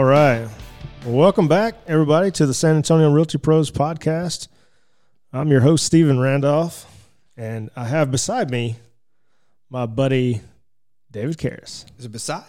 All 0.00 0.06
right. 0.06 0.48
Well, 1.04 1.14
welcome 1.14 1.46
back, 1.46 1.74
everybody, 1.86 2.30
to 2.30 2.46
the 2.46 2.54
San 2.54 2.74
Antonio 2.74 3.12
Realty 3.12 3.36
Pros 3.36 3.70
podcast. 3.70 4.48
I'm 5.30 5.48
your 5.48 5.60
host, 5.60 5.84
Stephen 5.84 6.18
Randolph, 6.18 6.86
and 7.36 7.68
I 7.76 7.84
have 7.84 8.10
beside 8.10 8.50
me 8.50 8.76
my 9.68 9.84
buddy, 9.84 10.40
David 11.10 11.36
Karras. 11.36 11.84
Is 11.98 12.06
it 12.06 12.12
beside? 12.12 12.44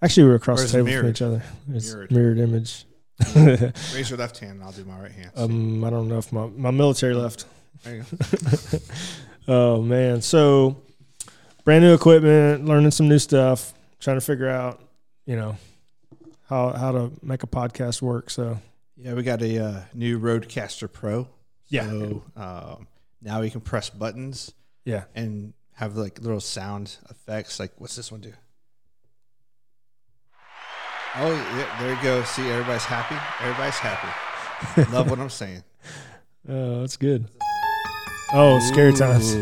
Actually, 0.00 0.28
we're 0.28 0.36
across 0.36 0.62
the 0.62 0.68
table 0.68 0.96
from 0.96 1.08
each 1.10 1.22
other. 1.22 1.42
It's 1.72 1.92
mirrored, 1.92 2.12
Mirrored. 2.12 2.38
image. 2.38 2.84
Raise 3.34 4.08
your 4.08 4.20
left 4.20 4.38
hand 4.38 4.52
and 4.52 4.62
I'll 4.62 4.70
do 4.70 4.84
my 4.84 5.00
right 5.00 5.10
hand. 5.10 5.32
um, 5.34 5.82
I 5.82 5.90
don't 5.90 6.06
know 6.06 6.18
if 6.18 6.32
my, 6.32 6.46
my 6.56 6.70
military 6.70 7.14
left. 7.14 7.46
there 7.82 7.96
you 7.96 8.04
go. 8.70 8.78
Oh, 9.48 9.82
man. 9.82 10.22
So, 10.22 10.80
brand 11.64 11.82
new 11.82 11.94
equipment, 11.94 12.64
learning 12.64 12.92
some 12.92 13.08
new 13.08 13.18
stuff, 13.18 13.74
trying 13.98 14.18
to 14.18 14.20
figure 14.20 14.48
out, 14.48 14.80
you 15.26 15.34
know, 15.34 15.56
how, 16.50 16.72
how 16.72 16.92
to 16.92 17.12
make 17.22 17.44
a 17.44 17.46
podcast 17.46 18.02
work. 18.02 18.28
So, 18.28 18.58
Yeah, 18.96 19.14
we 19.14 19.22
got 19.22 19.40
a 19.40 19.64
uh, 19.64 19.80
new 19.94 20.18
RodeCaster 20.18 20.92
Pro. 20.92 21.28
Yeah. 21.68 21.88
So 21.88 22.24
um, 22.36 22.88
now 23.22 23.40
we 23.40 23.50
can 23.50 23.60
press 23.60 23.88
buttons 23.88 24.52
yeah. 24.84 25.04
and 25.14 25.54
have 25.74 25.96
like 25.96 26.20
little 26.20 26.40
sound 26.40 26.96
effects. 27.08 27.60
Like, 27.60 27.72
what's 27.78 27.94
this 27.94 28.10
one 28.10 28.20
do? 28.20 28.32
Oh, 31.16 31.32
yeah, 31.56 31.80
there 31.80 31.94
you 31.94 32.02
go. 32.02 32.22
See, 32.24 32.48
everybody's 32.48 32.84
happy. 32.84 33.16
Everybody's 33.40 33.78
happy. 33.78 34.92
Love 34.92 35.08
what 35.08 35.20
I'm 35.20 35.30
saying. 35.30 35.62
Oh, 36.48 36.80
that's 36.80 36.96
good. 36.96 37.28
Oh, 38.32 38.58
scary 38.60 38.92
times. 38.92 39.36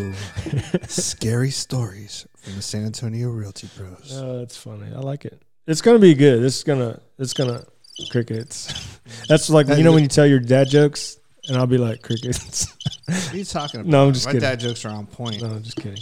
Scary 0.89 1.51
stories 1.51 2.27
from 2.37 2.57
the 2.57 2.63
San 2.63 2.85
Antonio 2.85 3.29
Realty 3.31 3.69
Pros. 3.75 4.13
Oh, 4.15 4.39
that's 4.39 4.57
funny. 4.57 4.95
I 4.95 5.01
like 5.01 5.25
it. 5.25 5.43
It's 5.69 5.83
gonna 5.83 5.99
be 5.99 6.15
good. 6.15 6.43
It's 6.43 6.65
gonna. 6.65 6.99
It's 7.19 7.35
gonna 7.35 7.63
crickets. 8.11 8.99
That's 9.29 9.51
like 9.51 9.69
you 9.69 9.83
know 9.85 9.93
when 9.93 10.03
you 10.03 10.09
tell 10.09 10.27
your 10.27 10.41
dad 10.41 10.69
jokes, 10.69 11.19
and 11.47 11.57
I'll 11.59 11.67
be 11.67 11.77
like 11.79 12.01
crickets. 12.03 12.75
What 13.07 13.35
are 13.35 13.37
you 13.37 13.45
talking 13.45 13.81
about? 13.81 13.91
No, 13.91 14.07
I'm 14.07 14.13
just 14.15 14.27
My 14.27 14.33
kidding. 14.33 14.49
dad 14.49 14.61
jokes 14.61 14.85
are 14.87 14.91
on 14.91 15.07
point. 15.07 15.43
no, 15.43 15.51
I'm 15.51 15.63
just 15.63 15.77
kidding. 15.77 15.99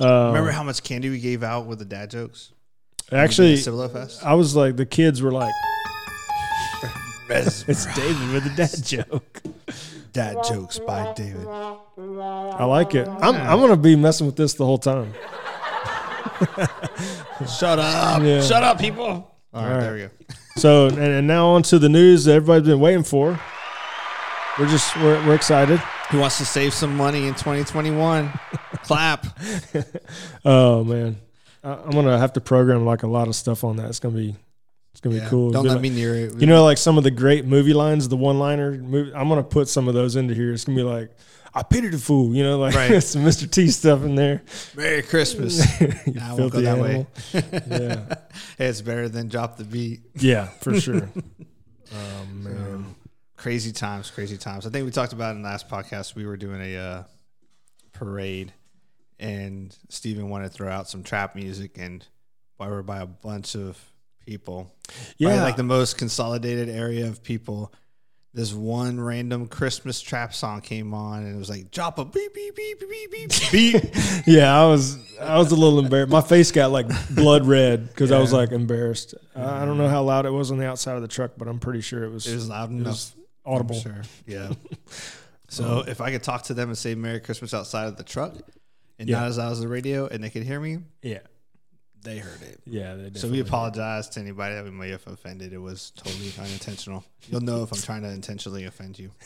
Uh, 0.00 0.28
Remember 0.28 0.52
how 0.52 0.62
much 0.62 0.82
candy 0.84 1.10
we 1.10 1.18
gave 1.18 1.42
out 1.42 1.66
with 1.66 1.78
the 1.80 1.84
dad 1.84 2.10
jokes? 2.10 2.52
actually, 3.10 3.56
Fest. 3.56 4.24
I 4.24 4.34
was 4.34 4.54
like, 4.54 4.76
the 4.76 4.86
kids 4.86 5.20
were 5.20 5.32
like, 5.32 5.52
"It's 7.30 7.86
David 7.96 8.32
with 8.32 8.44
the 8.44 8.52
dad 8.56 8.84
joke." 8.84 9.42
Dad 10.12 10.36
jokes 10.48 10.78
by 10.78 11.12
David. 11.14 11.44
I 11.48 12.64
like 12.64 12.94
it. 12.94 13.08
I'm. 13.08 13.34
I'm 13.34 13.58
gonna 13.60 13.76
be 13.76 13.96
messing 13.96 14.26
with 14.26 14.36
this 14.36 14.54
the 14.54 14.64
whole 14.64 14.78
time. 14.78 15.12
Shut 17.44 17.78
up! 17.78 18.22
Yeah. 18.22 18.40
Shut 18.40 18.62
up, 18.62 18.78
people! 18.78 19.06
All 19.06 19.62
right, 19.62 19.70
right. 19.72 19.80
there 19.80 19.92
we 19.94 19.98
go. 20.00 20.10
So, 20.56 20.86
and, 20.86 20.98
and 20.98 21.26
now 21.26 21.48
on 21.48 21.62
to 21.64 21.78
the 21.78 21.90
news 21.90 22.24
that 22.24 22.32
everybody's 22.36 22.66
been 22.66 22.80
waiting 22.80 23.02
for. 23.02 23.38
We're 24.58 24.66
just 24.68 24.96
we're, 24.96 25.22
we're 25.26 25.34
excited. 25.34 25.78
Who 26.10 26.18
wants 26.20 26.38
to 26.38 26.46
save 26.46 26.72
some 26.72 26.96
money 26.96 27.26
in 27.26 27.34
2021? 27.34 28.32
Clap. 28.84 29.26
Oh 30.46 30.82
man, 30.82 31.18
I, 31.62 31.74
I'm 31.74 31.90
gonna 31.90 32.18
have 32.18 32.32
to 32.34 32.40
program 32.40 32.86
like 32.86 33.02
a 33.02 33.06
lot 33.06 33.28
of 33.28 33.36
stuff 33.36 33.64
on 33.64 33.76
that. 33.76 33.88
It's 33.90 34.00
gonna 34.00 34.14
be, 34.16 34.34
it's 34.96 35.02
gonna 35.02 35.16
Yeah, 35.16 35.24
be 35.24 35.28
cool. 35.28 35.50
Don't 35.50 35.66
let 35.66 35.74
like- 35.74 35.82
me 35.82 35.90
near 35.90 36.14
it. 36.14 36.40
You 36.40 36.46
know, 36.46 36.64
like 36.64 36.78
some 36.78 36.96
of 36.96 37.04
the 37.04 37.10
great 37.10 37.44
movie 37.44 37.74
lines, 37.74 38.08
the 38.08 38.16
one-liner. 38.16 38.72
I'm 39.14 39.28
gonna 39.28 39.42
put 39.42 39.68
some 39.68 39.88
of 39.88 39.94
those 39.94 40.16
into 40.16 40.32
here. 40.32 40.54
It's 40.54 40.64
gonna 40.64 40.76
be 40.76 40.82
like, 40.82 41.10
"I 41.54 41.62
pity 41.62 41.88
the 41.88 41.98
fool," 41.98 42.34
you 42.34 42.42
know, 42.42 42.58
like 42.58 42.74
Right. 42.74 43.02
some 43.02 43.22
Mr. 43.22 43.50
T 43.50 43.68
stuff 43.68 44.02
in 44.04 44.14
there. 44.14 44.42
Merry 44.74 45.02
Christmas. 45.02 45.60
Nah, 46.06 46.30
I 46.30 46.34
won't 46.34 46.50
go 46.50 46.60
that 46.62 46.78
animal. 46.78 47.06
way. 47.34 47.42
Yeah, 47.52 48.14
Hey, 48.56 48.66
it's 48.68 48.80
better 48.80 49.10
than 49.10 49.28
drop 49.28 49.58
the 49.58 49.64
beat. 49.64 50.00
yeah, 50.14 50.46
for 50.62 50.80
sure. 50.80 51.10
oh 51.94 52.26
man, 52.32 52.94
Crazy 53.36 53.72
times, 53.72 54.10
crazy 54.10 54.38
times. 54.38 54.66
I 54.66 54.70
think 54.70 54.86
we 54.86 54.90
talked 54.92 55.12
about 55.12 55.36
in 55.36 55.42
the 55.42 55.48
last 55.48 55.68
podcast. 55.68 56.14
We 56.14 56.24
were 56.24 56.38
doing 56.38 56.62
a 56.62 56.76
uh, 56.78 57.02
parade, 57.92 58.50
and 59.20 59.76
Steven 59.90 60.30
wanted 60.30 60.48
to 60.52 60.54
throw 60.54 60.70
out 60.70 60.88
some 60.88 61.02
trap 61.02 61.36
music, 61.36 61.76
and 61.78 62.02
we 62.58 62.66
were 62.66 62.82
by 62.82 63.00
a 63.00 63.06
bunch 63.06 63.54
of 63.54 63.78
people. 64.26 64.74
yeah, 65.16 65.28
Probably 65.28 65.42
like 65.44 65.56
the 65.56 65.62
most 65.62 65.96
consolidated 65.98 66.68
area 66.68 67.06
of 67.06 67.22
people. 67.22 67.72
This 68.34 68.52
one 68.52 69.00
random 69.00 69.46
Christmas 69.46 69.98
trap 70.02 70.34
song 70.34 70.60
came 70.60 70.92
on, 70.92 71.24
and 71.24 71.34
it 71.34 71.38
was 71.38 71.48
like 71.48 71.70
drop 71.70 71.98
a 71.98 72.04
beep 72.04 72.34
beep 72.34 72.54
beep 72.54 72.80
beep 72.80 73.10
beep 73.10 73.30
beep. 73.50 73.82
yeah. 74.26 74.54
I 74.60 74.66
was, 74.66 74.98
I 75.18 75.38
was 75.38 75.52
a 75.52 75.56
little 75.56 75.78
embarrassed. 75.78 76.12
My 76.12 76.20
face 76.20 76.52
got 76.52 76.70
like 76.70 76.86
blood 77.14 77.46
red 77.46 77.88
because 77.88 78.12
I 78.12 78.18
was 78.18 78.34
like 78.34 78.52
embarrassed. 78.52 79.14
I 79.34 79.62
I 79.62 79.64
don't 79.64 79.78
know 79.78 79.88
how 79.88 80.02
loud 80.02 80.26
it 80.26 80.30
was 80.32 80.50
on 80.50 80.58
the 80.58 80.66
outside 80.68 80.96
of 80.96 81.02
the 81.02 81.08
truck, 81.08 81.30
but 81.38 81.48
I'm 81.48 81.58
pretty 81.60 81.80
sure 81.80 82.04
it 82.04 82.10
was, 82.10 82.26
It 82.26 82.34
was 82.34 82.50
loud 82.50 82.70
it 82.70 82.74
enough. 82.74 82.86
was 82.88 83.14
audible. 83.46 83.80
Sure. 83.80 84.02
Yeah. 84.26 84.52
so 85.48 85.78
um, 85.80 85.88
if 85.88 86.02
I 86.02 86.10
could 86.10 86.22
talk 86.22 86.42
to 86.44 86.54
them 86.54 86.68
and 86.68 86.76
say 86.76 86.94
Merry 86.94 87.20
Christmas 87.20 87.54
outside 87.54 87.86
of 87.86 87.96
the 87.96 88.04
truck, 88.04 88.34
and 88.98 89.08
Yeah. 89.08 89.20
not 89.20 89.28
as 89.28 89.38
loud 89.38 89.52
as 89.52 89.60
the 89.60 89.68
radio, 89.68 90.08
and 90.08 90.22
they 90.22 90.28
could 90.28 90.42
hear 90.42 90.60
me, 90.60 90.80
Yeah, 91.02 91.20
they 92.06 92.18
heard 92.18 92.40
it. 92.42 92.60
yeah. 92.64 92.94
they 92.94 93.18
So 93.18 93.28
we 93.28 93.40
apologize 93.40 94.08
to 94.10 94.20
anybody 94.20 94.54
that 94.54 94.64
we 94.64 94.70
may 94.70 94.90
have 94.90 95.06
offended. 95.06 95.52
It 95.52 95.58
was 95.58 95.90
totally 95.96 96.32
unintentional. 96.38 97.04
You'll 97.28 97.40
know 97.40 97.62
if 97.62 97.72
I'm 97.72 97.80
trying 97.80 98.02
to 98.02 98.10
intentionally 98.10 98.64
offend 98.64 98.98
you. 98.98 99.10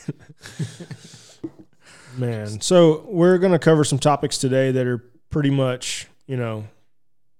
Man, 2.17 2.59
so 2.59 3.05
we're 3.07 3.37
going 3.37 3.53
to 3.53 3.59
cover 3.59 3.83
some 3.83 3.99
topics 3.99 4.37
today 4.37 4.71
that 4.71 4.87
are 4.87 4.97
pretty 5.29 5.51
much, 5.51 6.07
you 6.25 6.37
know, 6.37 6.65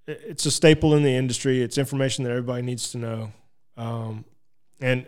it's 0.07 0.45
a 0.45 0.51
staple 0.51 0.95
in 0.95 1.03
the 1.03 1.13
industry. 1.15 1.61
It's 1.61 1.77
information 1.77 2.23
that 2.23 2.29
everybody 2.31 2.61
needs 2.61 2.91
to 2.91 2.97
know. 2.97 3.31
Um, 3.77 4.25
and 4.79 5.05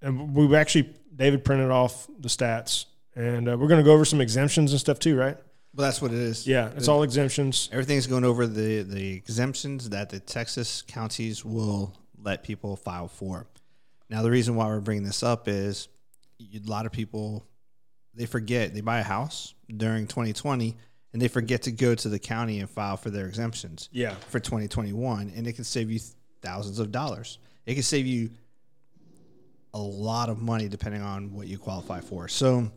and 0.00 0.34
we've 0.34 0.54
actually 0.54 0.94
David 1.14 1.44
printed 1.44 1.70
off 1.70 2.06
the 2.18 2.28
stats, 2.28 2.86
and 3.14 3.48
uh, 3.48 3.56
we're 3.58 3.68
going 3.68 3.80
to 3.80 3.84
go 3.84 3.92
over 3.92 4.04
some 4.04 4.20
exemptions 4.20 4.72
and 4.72 4.80
stuff 4.80 4.98
too, 4.98 5.16
right? 5.16 5.36
Well, 5.78 5.86
that's 5.86 6.02
what 6.02 6.10
it 6.10 6.18
is. 6.18 6.44
Yeah, 6.44 6.72
it's 6.76 6.88
all 6.88 7.04
exemptions. 7.04 7.68
Everything's 7.70 8.08
going 8.08 8.24
over 8.24 8.48
the, 8.48 8.82
the 8.82 9.12
exemptions 9.14 9.90
that 9.90 10.10
the 10.10 10.18
Texas 10.18 10.82
counties 10.82 11.44
will 11.44 11.94
let 12.20 12.42
people 12.42 12.74
file 12.74 13.06
for. 13.06 13.46
Now, 14.10 14.22
the 14.22 14.30
reason 14.30 14.56
why 14.56 14.66
we're 14.66 14.80
bringing 14.80 15.04
this 15.04 15.22
up 15.22 15.46
is 15.46 15.86
a 16.40 16.58
lot 16.68 16.84
of 16.84 16.90
people 16.90 17.46
they 18.12 18.26
forget 18.26 18.74
they 18.74 18.80
buy 18.80 18.98
a 18.98 19.04
house 19.04 19.54
during 19.76 20.08
2020 20.08 20.76
and 21.12 21.22
they 21.22 21.28
forget 21.28 21.62
to 21.62 21.70
go 21.70 21.94
to 21.94 22.08
the 22.08 22.18
county 22.18 22.58
and 22.58 22.68
file 22.68 22.96
for 22.96 23.10
their 23.10 23.28
exemptions 23.28 23.88
Yeah, 23.92 24.14
for 24.30 24.40
2021, 24.40 25.32
and 25.36 25.46
it 25.46 25.52
can 25.52 25.62
save 25.62 25.92
you 25.92 26.00
thousands 26.42 26.80
of 26.80 26.90
dollars. 26.90 27.38
It 27.66 27.74
can 27.74 27.84
save 27.84 28.04
you 28.04 28.30
a 29.72 29.78
lot 29.78 30.28
of 30.28 30.42
money 30.42 30.66
depending 30.66 31.02
on 31.02 31.34
what 31.34 31.46
you 31.46 31.56
qualify 31.56 32.00
for. 32.00 32.26
So, 32.26 32.72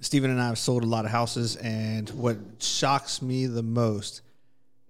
Stephen 0.00 0.30
and 0.30 0.40
I 0.40 0.46
have 0.46 0.58
sold 0.58 0.84
a 0.84 0.86
lot 0.86 1.04
of 1.04 1.10
houses, 1.10 1.56
and 1.56 2.08
what 2.10 2.36
shocks 2.60 3.20
me 3.22 3.46
the 3.46 3.62
most 3.62 4.22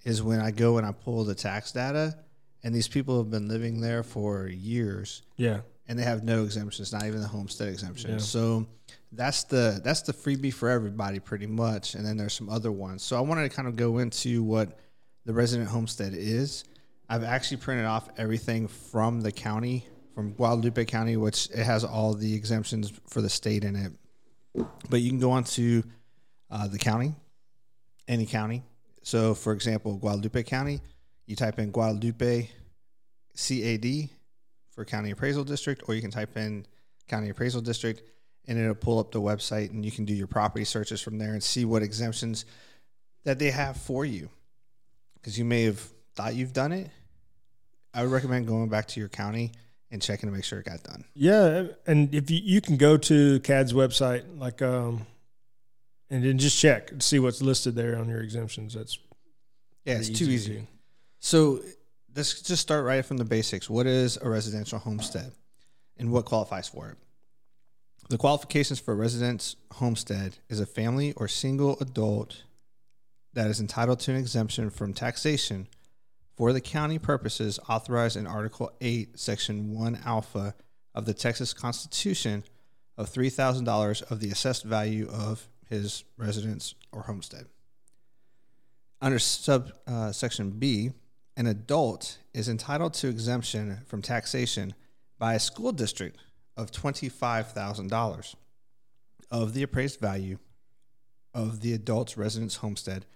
is 0.05 0.23
when 0.23 0.41
I 0.41 0.51
go 0.51 0.79
and 0.79 0.87
I 0.87 0.93
pull 0.93 1.25
the 1.25 1.35
tax 1.35 1.73
data, 1.73 2.17
and 2.63 2.75
these 2.75 2.89
people 2.89 3.19
have 3.19 3.31
been 3.31 3.49
living 3.49 3.81
there 3.81 4.03
for 4.03 4.49
years, 4.49 5.23
yeah, 5.37 5.61
and 5.87 5.99
they 5.99 6.03
have 6.03 6.25
no 6.25 6.45
exemptions, 6.45 6.93
not 6.93 7.05
even 7.05 7.21
the 7.21 7.29
homestead 7.29 7.69
exemption. 7.69 8.13
Yeah. 8.13 8.19
So 8.19 8.67
that's 9.13 9.45
the 9.45 9.81
that's 9.83 10.03
the 10.03 10.13
freebie 10.13 10.53
for 10.53 10.69
everybody, 10.69 11.19
pretty 11.19 11.47
much. 11.47 11.95
And 11.95 12.05
then 12.05 12.17
there's 12.17 12.35
some 12.35 12.49
other 12.49 12.73
ones. 12.73 13.03
So 13.03 13.17
I 13.17 13.21
wanted 13.21 13.49
to 13.49 13.57
kind 13.57 13.69
of 13.69 13.77
go 13.77 13.99
into 13.99 14.43
what 14.43 14.79
the 15.25 15.33
resident 15.33 15.69
homestead 15.69 16.13
is. 16.15 16.65
I've 17.09 17.25
actually 17.25 17.59
printed 17.59 17.87
off 17.87 18.09
everything 18.19 18.69
from 18.69 19.23
the 19.23 19.33
county, 19.33 19.87
from 20.15 20.33
Guadalupe 20.33 20.85
County, 20.85 21.17
which 21.17 21.49
it 21.51 21.65
has 21.65 21.85
all 21.85 22.13
the 22.13 22.35
exemptions 22.35 22.93
for 23.07 23.23
the 23.23 23.31
state 23.31 23.65
in 23.65 23.77
it. 23.77 23.93
But 24.55 25.01
you 25.01 25.11
can 25.11 25.19
go 25.19 25.31
on 25.31 25.45
to 25.45 25.85
uh, 26.51 26.69
the 26.69 26.79
county, 26.79 27.15
any 28.07 28.27
county. 28.27 28.63
So, 29.03 29.35
for 29.35 29.53
example, 29.53 29.97
Guadalupe 29.97 30.43
County, 30.45 30.81
you 31.27 31.37
type 31.37 31.59
in 31.59 31.71
Guadalupe 31.71 32.51
CAD 33.37 34.11
for 34.71 34.85
County 34.85 35.11
Appraisal 35.11 35.45
District, 35.45 35.83
or 35.87 35.95
you 35.95 36.01
can 36.01 36.11
type 36.11 36.37
in 36.37 36.67
County 37.07 37.31
Appraisal 37.31 37.61
District 37.61 38.03
and 38.47 38.59
it'll 38.59 38.75
pull 38.75 38.99
up 38.99 39.13
the 39.13 39.21
website 39.21 39.71
and 39.71 39.85
you 39.85 39.91
can 39.91 40.05
do 40.05 40.15
your 40.15 40.27
property 40.27 40.65
searches 40.65 41.01
from 41.01 41.19
there 41.19 41.35
and 41.35 41.43
see 41.43 41.65
what 41.65 41.83
exemptions 41.83 42.47
that 43.25 43.39
they 43.39 43.51
have 43.51 43.77
for 43.77 44.05
you. 44.05 44.31
Because 45.15 45.39
you 45.39 45.45
may 45.45 45.65
have 45.65 45.81
thought 46.15 46.35
you've 46.35 46.55
done 46.55 46.73
it. 46.73 46.91
I 47.93 48.03
would 48.03 48.11
recommend 48.11 48.47
going 48.47 48.69
back 48.69 48.89
to 48.89 49.01
your 49.01 49.09
county 49.09 49.53
and 49.91 50.03
checking 50.03 50.29
to 50.29 50.35
make 50.35 50.45
sure 50.45 50.59
it 50.59 50.67
got 50.67 50.83
done. 50.83 51.05
yeah. 51.15 51.65
And 51.87 52.15
if 52.15 52.31
you 52.31 52.41
you 52.43 52.61
can 52.61 52.77
go 52.77 52.97
to 52.97 53.41
CAD's 53.41 53.73
website, 53.73 54.25
like 54.39 54.61
um, 54.63 55.07
and 56.11 56.25
then 56.25 56.39
just 56.39 56.59
check 56.59 56.91
and 56.91 57.03
see 57.03 57.19
what's 57.19 57.43
listed 57.43 57.75
there 57.75 57.99
on 57.99 58.09
your 58.09 58.21
exemptions. 58.21 58.75
That's 58.75 58.99
Yeah, 59.85 59.95
it's 59.99 60.09
pretty 60.09 60.25
too 60.25 60.31
easy. 60.31 60.55
do. 60.55 60.67
So 61.21 61.61
let's 62.15 62.43
just 62.43 62.63
start 62.63 62.85
right 62.85 63.05
from 63.05 63.17
the 63.17 63.25
basics. 63.25 63.69
What 63.69 63.87
is 63.87 64.19
a 64.21 64.29
residential 64.29 64.79
homestead 64.79 65.33
and 65.97 66.13
what 66.13 66.25
qualifies 66.25 66.69
for 66.69 66.91
it? 66.91 66.97
The 68.09 68.19
qualifications 68.19 68.81
for 68.81 68.93
a 68.93 68.97
residence 68.97 69.57
homestead 69.73 70.37
is 70.49 70.61
a 70.61 70.67
family 70.67 71.13
or 71.15 71.29
single 71.29 71.77
adult 71.81 72.43
that 73.35 73.49
is 73.51 73.61
entitled 73.61 74.01
to 74.01 74.13
an 74.13 74.17
exemption 74.17 74.71
from 74.71 74.95
taxation 74.95 75.69
for 76.39 76.53
the 76.53 76.61
county 76.61 77.01
purposes 77.01 77.59
authorized 77.69 78.17
in 78.17 78.25
Article 78.25 78.71
8, 78.81 79.19
Section 79.19 79.75
1 79.75 79.99
Alpha 80.05 80.55
of 80.95 81.05
the 81.05 81.13
Texas 81.13 81.53
Constitution 81.53 82.45
of 82.97 83.11
$3,000 83.11 84.09
of 84.09 84.21
the 84.21 84.31
assessed 84.31 84.63
value 84.63 85.09
of 85.11 85.49
his 85.69 86.05
residence 86.17 86.77
or 86.93 87.03
homestead. 87.03 87.47
Under 89.01 89.19
sub 89.19 89.73
uh, 89.89 90.13
B, 90.59 90.93
an 91.37 91.49
adult 91.49 92.19
is 92.33 92.49
entitled 92.49 92.95
to 92.95 93.09
exemption 93.09 93.81
from 93.89 94.01
taxation 94.01 94.75
by 95.19 95.35
a 95.35 95.41
school 95.41 95.73
district 95.73 96.19
of 96.57 96.71
$25,000 96.71 98.35
of 99.33 99.55
the 99.55 99.65
appraised 99.65 99.99
value 99.99 100.39
of 101.35 101.63
the 101.63 101.73
adult's 101.73 102.17
residence 102.17 102.57
homestead. 102.57 103.07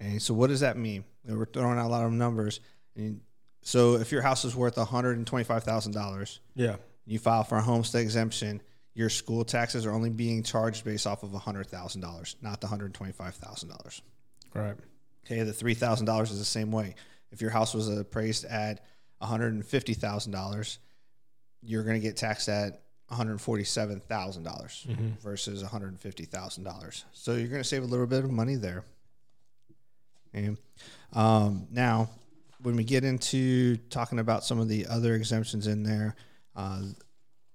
Okay, 0.00 0.18
so 0.18 0.34
what 0.34 0.48
does 0.48 0.60
that 0.60 0.76
mean? 0.76 1.04
We're 1.24 1.46
throwing 1.46 1.78
out 1.78 1.86
a 1.86 1.88
lot 1.88 2.04
of 2.04 2.12
numbers. 2.12 2.60
And 2.96 3.20
so 3.62 3.96
if 3.96 4.12
your 4.12 4.22
house 4.22 4.44
is 4.44 4.54
worth 4.54 4.76
$125,000, 4.76 6.38
Yeah. 6.54 6.76
you 7.06 7.18
file 7.18 7.44
for 7.44 7.56
a 7.58 7.62
homestead 7.62 8.02
exemption, 8.02 8.60
your 8.94 9.08
school 9.08 9.44
taxes 9.44 9.86
are 9.86 9.92
only 9.92 10.10
being 10.10 10.42
charged 10.42 10.84
based 10.84 11.06
off 11.06 11.22
of 11.22 11.30
$100,000, 11.30 12.36
not 12.42 12.60
the 12.60 12.66
$125,000. 12.66 14.02
Right. 14.54 14.76
Okay, 15.26 15.42
the 15.42 15.52
three 15.52 15.74
thousand 15.74 16.06
dollars 16.06 16.30
is 16.30 16.38
the 16.38 16.44
same 16.44 16.70
way. 16.70 16.94
If 17.32 17.40
your 17.40 17.50
house 17.50 17.74
was 17.74 17.88
appraised 17.88 18.44
at 18.44 18.84
one 19.18 19.30
hundred 19.30 19.54
and 19.54 19.64
fifty 19.64 19.94
thousand 19.94 20.32
dollars, 20.32 20.78
you're 21.62 21.82
going 21.82 22.00
to 22.00 22.06
get 22.06 22.16
taxed 22.16 22.48
at 22.48 22.82
one 23.08 23.16
hundred 23.16 23.40
forty-seven 23.40 24.00
thousand 24.00 24.44
dollars 24.44 24.86
mm-hmm. 24.88 25.12
versus 25.22 25.62
one 25.62 25.70
hundred 25.70 25.98
fifty 25.98 26.24
thousand 26.24 26.64
dollars. 26.64 27.04
So 27.12 27.34
you're 27.34 27.48
going 27.48 27.62
to 27.62 27.68
save 27.68 27.82
a 27.82 27.86
little 27.86 28.06
bit 28.06 28.22
of 28.22 28.30
money 28.30 28.56
there. 28.56 28.84
And 30.34 30.58
um, 31.12 31.66
now, 31.70 32.10
when 32.60 32.76
we 32.76 32.84
get 32.84 33.04
into 33.04 33.76
talking 33.88 34.18
about 34.18 34.44
some 34.44 34.58
of 34.58 34.68
the 34.68 34.86
other 34.86 35.14
exemptions 35.14 35.66
in 35.66 35.82
there, 35.82 36.16
uh, 36.56 36.82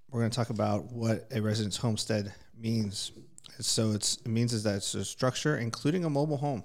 we're 0.09 0.21
going 0.21 0.31
to 0.31 0.35
talk 0.35 0.49
about 0.49 0.91
what 0.91 1.27
a 1.31 1.41
residence 1.41 1.77
homestead 1.77 2.33
means. 2.57 3.11
So 3.59 3.91
it's 3.91 4.15
it 4.17 4.27
means 4.27 4.53
is 4.53 4.63
that 4.63 4.75
it's 4.77 4.95
a 4.95 5.03
structure 5.03 5.57
including 5.57 6.05
a 6.05 6.09
mobile 6.09 6.37
home. 6.37 6.63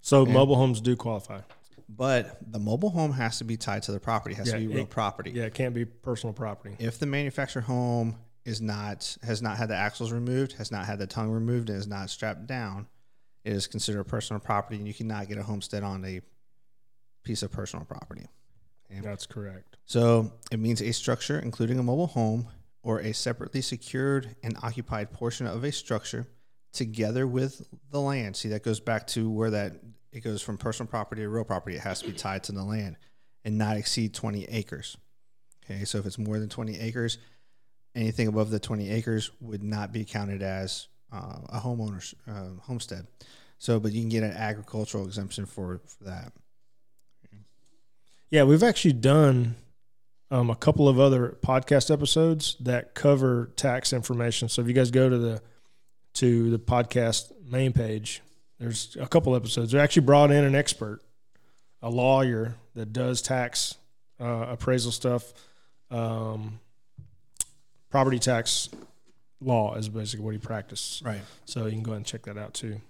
So 0.00 0.26
mobile 0.26 0.56
homes 0.56 0.80
do 0.80 0.96
qualify. 0.96 1.40
But 1.88 2.38
the 2.52 2.58
mobile 2.58 2.90
home 2.90 3.12
has 3.12 3.38
to 3.38 3.44
be 3.44 3.56
tied 3.56 3.82
to 3.84 3.92
the 3.92 4.00
property, 4.00 4.34
has 4.36 4.46
Yeah, 4.48 4.54
to 4.54 4.58
be 4.60 4.66
real 4.68 4.78
it- 4.84 4.90
property. 4.90 5.30
Yeah, 5.32 5.44
it 5.44 5.54
can't 5.54 5.74
be 5.74 5.84
personal 5.84 6.32
property. 6.32 6.76
If 6.78 6.98
the 6.98 7.06
manufactured 7.06 7.62
home 7.62 8.16
is 8.44 8.60
not 8.60 9.16
has 9.22 9.42
not 9.42 9.56
had 9.58 9.68
the 9.68 9.76
axles 9.76 10.12
removed, 10.12 10.52
has 10.54 10.70
not 10.72 10.86
had 10.86 10.98
the 10.98 11.06
tongue 11.06 11.30
removed, 11.30 11.68
and 11.68 11.78
is 11.78 11.86
not 11.86 12.08
strapped 12.10 12.46
down, 12.46 12.86
it 13.44 13.52
is 13.52 13.66
considered 13.66 14.00
a 14.00 14.04
personal 14.04 14.40
property, 14.40 14.76
and 14.76 14.86
you 14.86 14.94
cannot 14.94 15.28
get 15.28 15.38
a 15.38 15.42
homestead 15.42 15.82
on 15.82 16.04
a 16.04 16.20
piece 17.22 17.42
of 17.42 17.50
personal 17.50 17.84
property. 17.84 18.26
And 18.90 19.04
That's 19.04 19.26
correct. 19.26 19.76
So 19.86 20.32
it 20.50 20.58
means 20.58 20.82
a 20.82 20.92
structure, 20.92 21.38
including 21.38 21.78
a 21.78 21.82
mobile 21.82 22.08
home 22.08 22.48
or 22.82 23.00
a 23.00 23.12
separately 23.12 23.60
secured 23.60 24.34
and 24.42 24.56
occupied 24.62 25.12
portion 25.12 25.46
of 25.46 25.64
a 25.64 25.72
structure, 25.72 26.26
together 26.72 27.26
with 27.26 27.66
the 27.90 28.00
land. 28.00 28.36
See, 28.36 28.48
that 28.48 28.62
goes 28.62 28.80
back 28.80 29.06
to 29.08 29.30
where 29.30 29.50
that 29.50 29.74
it 30.12 30.20
goes 30.20 30.42
from 30.42 30.58
personal 30.58 30.88
property 30.88 31.22
to 31.22 31.28
real 31.28 31.44
property. 31.44 31.76
It 31.76 31.82
has 31.82 32.00
to 32.00 32.08
be 32.08 32.12
tied 32.12 32.44
to 32.44 32.52
the 32.52 32.64
land 32.64 32.96
and 33.44 33.56
not 33.56 33.76
exceed 33.76 34.12
20 34.12 34.44
acres. 34.44 34.96
Okay, 35.64 35.84
so 35.84 35.98
if 35.98 36.06
it's 36.06 36.18
more 36.18 36.38
than 36.38 36.48
20 36.48 36.78
acres, 36.80 37.18
anything 37.94 38.26
above 38.26 38.50
the 38.50 38.58
20 38.58 38.90
acres 38.90 39.30
would 39.40 39.62
not 39.62 39.92
be 39.92 40.04
counted 40.04 40.42
as 40.42 40.88
uh, 41.12 41.38
a 41.48 41.60
homeowner's 41.60 42.14
uh, 42.28 42.60
homestead. 42.62 43.06
So, 43.58 43.78
but 43.78 43.92
you 43.92 44.00
can 44.00 44.08
get 44.08 44.22
an 44.22 44.32
agricultural 44.32 45.04
exemption 45.04 45.46
for, 45.46 45.80
for 45.86 46.04
that. 46.04 46.32
Yeah, 48.30 48.44
we've 48.44 48.62
actually 48.62 48.94
done 48.94 49.56
um, 50.30 50.50
a 50.50 50.56
couple 50.56 50.88
of 50.88 51.00
other 51.00 51.36
podcast 51.42 51.92
episodes 51.92 52.56
that 52.60 52.94
cover 52.94 53.50
tax 53.56 53.92
information. 53.92 54.48
So 54.48 54.62
if 54.62 54.68
you 54.68 54.74
guys 54.74 54.90
go 54.90 55.08
to 55.08 55.18
the 55.18 55.42
to 56.14 56.50
the 56.50 56.58
podcast 56.58 57.32
main 57.48 57.72
page, 57.72 58.22
there's 58.58 58.96
a 59.00 59.06
couple 59.06 59.34
episodes. 59.34 59.74
We 59.74 59.80
actually 59.80 60.06
brought 60.06 60.30
in 60.30 60.44
an 60.44 60.54
expert, 60.54 61.00
a 61.82 61.90
lawyer 61.90 62.56
that 62.74 62.92
does 62.92 63.22
tax 63.22 63.76
uh, 64.20 64.46
appraisal 64.50 64.92
stuff. 64.92 65.32
Um, 65.90 66.60
property 67.90 68.18
tax 68.20 68.68
law 69.40 69.74
is 69.74 69.88
basically 69.88 70.24
what 70.24 70.32
he 70.32 70.38
practices. 70.38 71.02
Right. 71.04 71.20
So 71.44 71.66
you 71.66 71.72
can 71.72 71.82
go 71.82 71.92
ahead 71.92 71.98
and 71.98 72.06
check 72.06 72.22
that 72.24 72.36
out 72.36 72.54
too. 72.54 72.80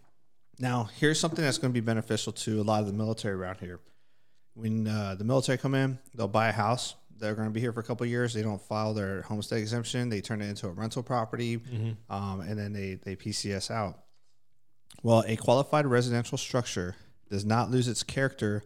Now, 0.58 0.91
here's 0.99 1.19
something 1.19 1.44
that's 1.44 1.58
going 1.58 1.73
to 1.73 1.75
be 1.75 1.85
beneficial 1.85 2.32
to 2.32 2.61
a 2.61 2.64
lot 2.64 2.81
of 2.81 2.87
the 2.87 2.93
military 2.93 3.35
around 3.35 3.58
here. 3.61 3.81
When 4.55 4.87
uh, 4.87 5.14
the 5.17 5.25
military 5.25 5.56
come 5.56 5.75
in, 5.75 5.99
they'll 6.14 6.29
buy 6.29 6.49
a 6.49 6.52
house. 6.52 6.97
They're 7.19 7.35
going 7.35 7.49
to 7.49 7.52
be 7.52 7.61
here 7.61 7.73
for 7.73 7.81
a 7.81 7.82
couple 7.82 8.05
of 8.05 8.11
years. 8.11 8.35
They 8.35 8.43
don't 8.43 8.61
file 8.61 8.93
their 8.93 9.23
homestead 9.23 9.58
exemption. 9.58 10.08
They 10.08 10.20
turn 10.20 10.43
it 10.43 10.49
into 10.49 10.67
a 10.67 10.70
rental 10.70 11.02
property, 11.02 11.61
um, 12.08 12.41
and 12.41 12.58
then 12.58 12.73
they 12.73 12.94
they 12.94 13.14
PCS 13.14 13.70
out. 13.70 13.99
Well, 15.02 15.23
a 15.26 15.37
qualified 15.37 15.87
residential 15.87 16.37
structure 16.38 16.97
does 17.31 17.44
not 17.44 17.70
lose 17.70 17.88
its 17.88 18.02
character 18.02 18.62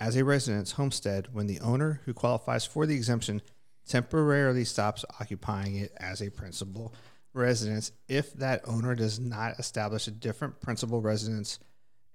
as 0.00 0.16
a 0.16 0.24
residence 0.24 0.72
homestead 0.72 1.28
when 1.32 1.46
the 1.46 1.60
owner 1.60 2.00
who 2.04 2.14
qualifies 2.14 2.64
for 2.64 2.86
the 2.86 2.94
exemption 2.94 3.42
temporarily 3.86 4.64
stops 4.64 5.04
occupying 5.20 5.76
it 5.76 5.92
as 5.98 6.20
a 6.20 6.30
principal 6.30 6.94
residence 7.38 7.92
if 8.08 8.32
that 8.34 8.60
owner 8.66 8.94
does 8.94 9.18
not 9.18 9.58
establish 9.58 10.06
a 10.06 10.10
different 10.10 10.60
principal 10.60 11.00
residence 11.00 11.58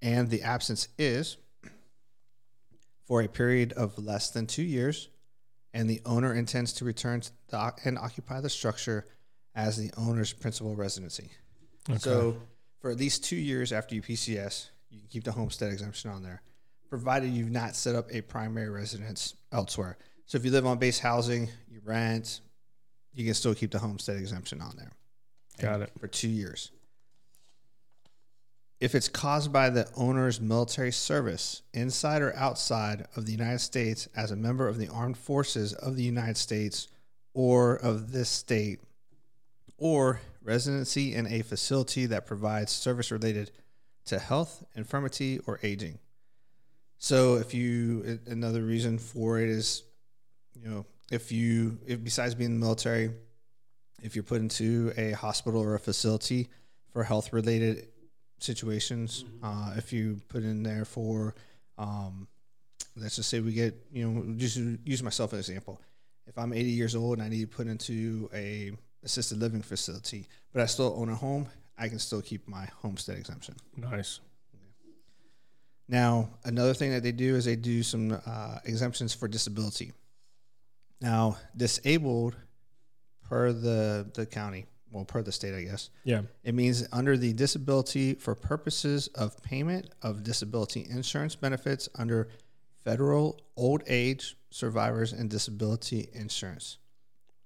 and 0.00 0.30
the 0.30 0.42
absence 0.42 0.88
is 0.98 1.36
for 3.06 3.22
a 3.22 3.28
period 3.28 3.72
of 3.72 3.98
less 3.98 4.30
than 4.30 4.46
two 4.46 4.62
years 4.62 5.08
and 5.72 5.90
the 5.90 6.00
owner 6.06 6.32
intends 6.32 6.72
to 6.74 6.84
return 6.84 7.20
to 7.20 7.30
the, 7.48 7.72
and 7.84 7.98
occupy 7.98 8.40
the 8.40 8.48
structure 8.48 9.04
as 9.54 9.76
the 9.76 9.90
owner's 9.96 10.32
principal 10.32 10.76
residency. 10.76 11.30
So, 11.98 12.36
for 12.80 12.90
at 12.90 12.96
least 12.96 13.24
two 13.24 13.36
years 13.36 13.72
after 13.72 13.94
you 13.94 14.02
PCS, 14.02 14.68
you 14.90 15.00
can 15.00 15.08
keep 15.08 15.24
the 15.24 15.32
homestead 15.32 15.72
exemption 15.72 16.10
on 16.10 16.22
there, 16.22 16.42
provided 16.88 17.30
you've 17.30 17.50
not 17.50 17.74
set 17.74 17.94
up 17.94 18.06
a 18.10 18.20
primary 18.20 18.70
residence 18.70 19.34
elsewhere. 19.52 19.98
So, 20.26 20.38
if 20.38 20.44
you 20.44 20.50
live 20.50 20.64
on 20.64 20.78
base 20.78 20.98
housing, 20.98 21.50
you 21.68 21.80
rent, 21.84 22.40
you 23.12 23.24
can 23.24 23.34
still 23.34 23.54
keep 23.54 23.70
the 23.70 23.78
homestead 23.78 24.16
exemption 24.16 24.60
on 24.60 24.76
there 24.76 24.92
Got 25.58 25.82
it. 25.82 25.92
for 25.98 26.08
two 26.08 26.28
years. 26.28 26.70
If 28.80 28.94
it's 28.94 29.08
caused 29.08 29.52
by 29.52 29.70
the 29.70 29.88
owner's 29.96 30.40
military 30.40 30.92
service 30.92 31.62
inside 31.72 32.22
or 32.22 32.34
outside 32.36 33.06
of 33.16 33.24
the 33.24 33.32
United 33.32 33.60
States 33.60 34.08
as 34.16 34.30
a 34.30 34.36
member 34.36 34.68
of 34.68 34.78
the 34.78 34.88
armed 34.88 35.16
forces 35.16 35.72
of 35.72 35.96
the 35.96 36.02
United 36.02 36.36
States 36.36 36.88
or 37.32 37.76
of 37.76 38.12
this 38.12 38.28
state, 38.28 38.80
or 39.78 40.20
residency 40.42 41.14
in 41.14 41.26
a 41.26 41.42
facility 41.42 42.06
that 42.06 42.26
provides 42.26 42.70
service 42.70 43.10
related 43.10 43.50
to 44.06 44.18
health, 44.18 44.64
infirmity, 44.74 45.40
or 45.46 45.58
aging. 45.62 45.98
So, 46.98 47.36
if 47.36 47.52
you 47.54 48.20
another 48.26 48.62
reason 48.62 48.98
for 48.98 49.40
it 49.40 49.48
is, 49.48 49.82
you 50.54 50.68
know, 50.68 50.86
if 51.10 51.32
you 51.32 51.78
if 51.86 52.02
besides 52.02 52.34
being 52.34 52.52
in 52.52 52.60
the 52.60 52.64
military, 52.64 53.10
if 54.02 54.14
you're 54.14 54.24
put 54.24 54.40
into 54.40 54.92
a 54.96 55.12
hospital 55.12 55.60
or 55.60 55.74
a 55.74 55.78
facility 55.78 56.48
for 56.92 57.02
health 57.02 57.32
related 57.32 57.88
situations, 58.38 59.24
uh, 59.42 59.74
if 59.76 59.92
you 59.92 60.20
put 60.28 60.42
in 60.42 60.62
there 60.62 60.84
for, 60.84 61.34
um, 61.78 62.28
let's 62.96 63.16
just 63.16 63.28
say 63.28 63.40
we 63.40 63.52
get, 63.52 63.74
you 63.92 64.08
know, 64.08 64.34
just 64.36 64.56
use 64.56 65.02
myself 65.02 65.32
as 65.32 65.48
an 65.48 65.54
example. 65.54 65.80
If 66.26 66.38
I'm 66.38 66.52
80 66.52 66.70
years 66.70 66.94
old 66.94 67.18
and 67.18 67.26
I 67.26 67.28
need 67.28 67.50
to 67.50 67.56
put 67.56 67.66
into 67.66 68.30
a 68.34 68.72
assisted 69.02 69.38
living 69.38 69.62
facility, 69.62 70.26
but 70.52 70.62
I 70.62 70.66
still 70.66 70.94
own 70.96 71.08
a 71.08 71.14
home, 71.14 71.48
I 71.76 71.88
can 71.88 71.98
still 71.98 72.22
keep 72.22 72.48
my 72.48 72.68
homestead 72.82 73.18
exemption. 73.18 73.56
Nice. 73.76 74.20
Now, 75.88 76.30
another 76.44 76.72
thing 76.72 76.92
that 76.92 77.02
they 77.02 77.12
do 77.12 77.36
is 77.36 77.44
they 77.44 77.56
do 77.56 77.82
some 77.82 78.18
uh, 78.26 78.58
exemptions 78.64 79.12
for 79.12 79.28
disability. 79.28 79.92
Now, 81.00 81.36
disabled 81.56 82.36
per 83.34 83.52
the 83.52 84.08
the 84.14 84.24
county, 84.24 84.64
well, 84.92 85.04
per 85.04 85.20
the 85.20 85.32
state, 85.32 85.54
I 85.56 85.62
guess, 85.62 85.90
Yeah. 86.04 86.22
it 86.44 86.54
means 86.54 86.86
under 86.92 87.16
the 87.16 87.32
disability 87.32 88.14
for 88.14 88.36
purposes 88.36 89.08
of 89.08 89.42
payment 89.42 89.90
of 90.02 90.22
disability 90.22 90.86
insurance 90.88 91.34
benefits 91.34 91.88
under 91.96 92.28
federal 92.84 93.40
old 93.56 93.82
age 93.88 94.36
survivors 94.50 95.12
and 95.12 95.28
disability 95.28 96.08
insurance. 96.12 96.78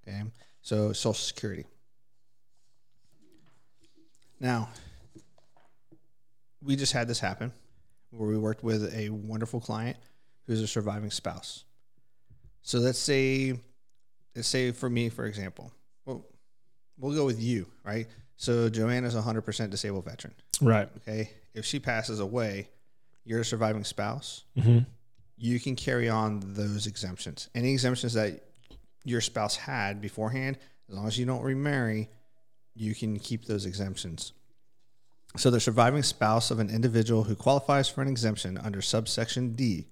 Okay, 0.07 0.25
so 0.61 0.92
Social 0.92 1.14
Security. 1.14 1.64
Now, 4.38 4.68
we 6.61 6.76
just 6.76 6.92
had 6.92 7.09
this 7.09 7.18
happen 7.21 7.50
where 8.11 8.28
we 8.28 8.37
worked 8.37 8.62
with 8.62 8.92
a 8.95 9.09
wonderful 9.09 9.59
client 9.61 9.97
who's 10.47 10.61
a 10.61 10.66
surviving 10.68 11.11
spouse. 11.11 11.64
So 12.61 12.78
let's 12.78 12.99
say, 12.99 13.59
let's 14.37 14.49
say 14.49 14.71
for 14.73 14.90
me, 14.90 15.09
for 15.09 15.25
example, 15.25 15.73
well, 16.98 17.14
go 17.14 17.24
with 17.24 17.40
you, 17.40 17.66
right? 17.84 18.06
So 18.36 18.68
Joanna's 18.68 19.14
a 19.14 19.22
hundred 19.22 19.42
percent 19.42 19.70
disabled 19.70 20.04
veteran. 20.04 20.34
Right. 20.60 20.88
Okay, 20.98 21.30
if 21.54 21.64
she 21.64 21.78
passes 21.80 22.20
away, 22.20 22.68
you're 23.24 23.40
a 23.40 23.44
surviving 23.44 23.84
spouse. 23.84 24.44
Mm-hmm. 24.56 24.78
you 25.36 25.60
can 25.60 25.76
carry 25.76 26.08
on 26.08 26.40
those 26.54 26.86
exemptions. 26.86 27.48
Any 27.54 27.72
exemptions 27.72 28.14
that 28.14 28.42
your 29.04 29.20
spouse 29.20 29.56
had 29.56 30.00
beforehand, 30.00 30.58
as 30.88 30.94
long 30.94 31.06
as 31.06 31.18
you 31.18 31.26
don't 31.26 31.42
remarry, 31.42 32.08
you 32.74 32.94
can 32.94 33.18
keep 33.18 33.44
those 33.44 33.66
exemptions. 33.66 34.32
So, 35.36 35.50
the 35.50 35.60
surviving 35.60 36.02
spouse 36.02 36.50
of 36.50 36.58
an 36.58 36.70
individual 36.70 37.24
who 37.24 37.34
qualifies 37.36 37.88
for 37.88 38.02
an 38.02 38.08
exemption 38.08 38.56
under 38.58 38.80
subsection 38.80 39.52
D 39.52 39.86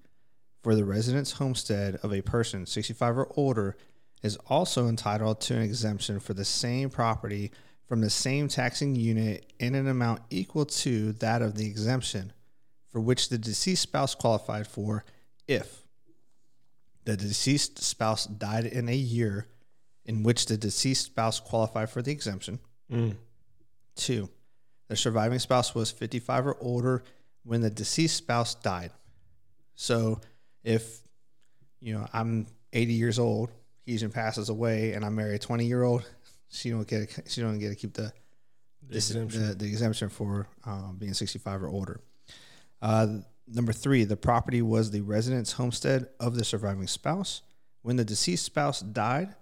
for 0.63 0.75
the 0.75 0.83
residence 0.83 1.33
homestead 1.33 1.99
of 2.01 2.11
a 2.11 2.21
person 2.21 2.65
65 2.65 3.17
or 3.17 3.31
older 3.37 3.77
is 4.23 4.37
also 4.47 4.87
entitled 4.87 5.39
to 5.41 5.55
an 5.55 5.61
exemption 5.61 6.19
for 6.19 6.33
the 6.33 6.45
same 6.45 6.89
property 6.89 7.51
from 7.87 8.01
the 8.01 8.09
same 8.09 8.47
taxing 8.47 8.95
unit 8.95 9.45
in 9.59 9.73
an 9.73 9.87
amount 9.87 10.21
equal 10.29 10.65
to 10.65 11.13
that 11.13 11.41
of 11.41 11.55
the 11.55 11.65
exemption 11.65 12.33
for 12.91 12.99
which 12.99 13.29
the 13.29 13.37
deceased 13.37 13.81
spouse 13.81 14.13
qualified 14.13 14.67
for 14.67 15.05
if 15.47 15.83
the 17.05 17.15
deceased 17.15 17.79
spouse 17.79 18.25
died 18.25 18.65
in 18.65 18.89
a 18.89 18.95
year 18.95 19.47
in 20.05 20.23
which 20.23 20.45
the 20.47 20.57
deceased 20.57 21.05
spouse 21.05 21.39
qualified 21.39 21.89
for 21.89 22.01
the 22.01 22.11
exemption. 22.11 22.59
Mm. 22.91 23.15
Two, 23.95 24.29
the 24.89 24.95
surviving 24.95 25.39
spouse 25.39 25.73
was 25.73 25.89
55 25.89 26.47
or 26.47 26.57
older 26.59 27.03
when 27.43 27.61
the 27.61 27.69
deceased 27.69 28.17
spouse 28.17 28.55
died. 28.55 28.91
So 29.75 30.19
if, 30.63 30.99
you 31.79 31.93
know, 31.93 32.07
I'm 32.11 32.47
80 32.73 32.93
years 32.93 33.19
old, 33.19 33.51
Heejin 33.87 34.11
passes 34.13 34.49
away, 34.49 34.93
and 34.93 35.05
I 35.05 35.09
marry 35.09 35.35
a 35.35 35.39
20 35.39 35.65
year 35.65 35.83
old, 35.83 36.05
she 36.49 36.69
don't 36.69 36.87
get 36.87 37.19
she 37.27 37.41
don't 37.41 37.57
get 37.59 37.69
to 37.69 37.75
keep 37.75 37.93
the 37.93 38.11
The 38.83 38.93
this- 38.95 39.09
exemption. 39.11 39.47
The, 39.47 39.55
the 39.55 39.65
exemption 39.65 40.09
for 40.09 40.47
um, 40.65 40.97
being 40.99 41.13
65 41.13 41.63
or 41.63 41.67
older. 41.67 42.01
Uh, 42.81 43.07
number 43.47 43.73
three, 43.73 44.03
the 44.03 44.17
property 44.17 44.61
was 44.61 44.91
the 44.91 45.01
residence 45.01 45.53
homestead 45.53 46.07
of 46.19 46.35
the 46.35 46.43
surviving 46.43 46.87
spouse 46.87 47.41
when 47.81 47.95
the 47.95 48.05
deceased 48.05 48.45
spouse 48.45 48.81
died 48.81 49.33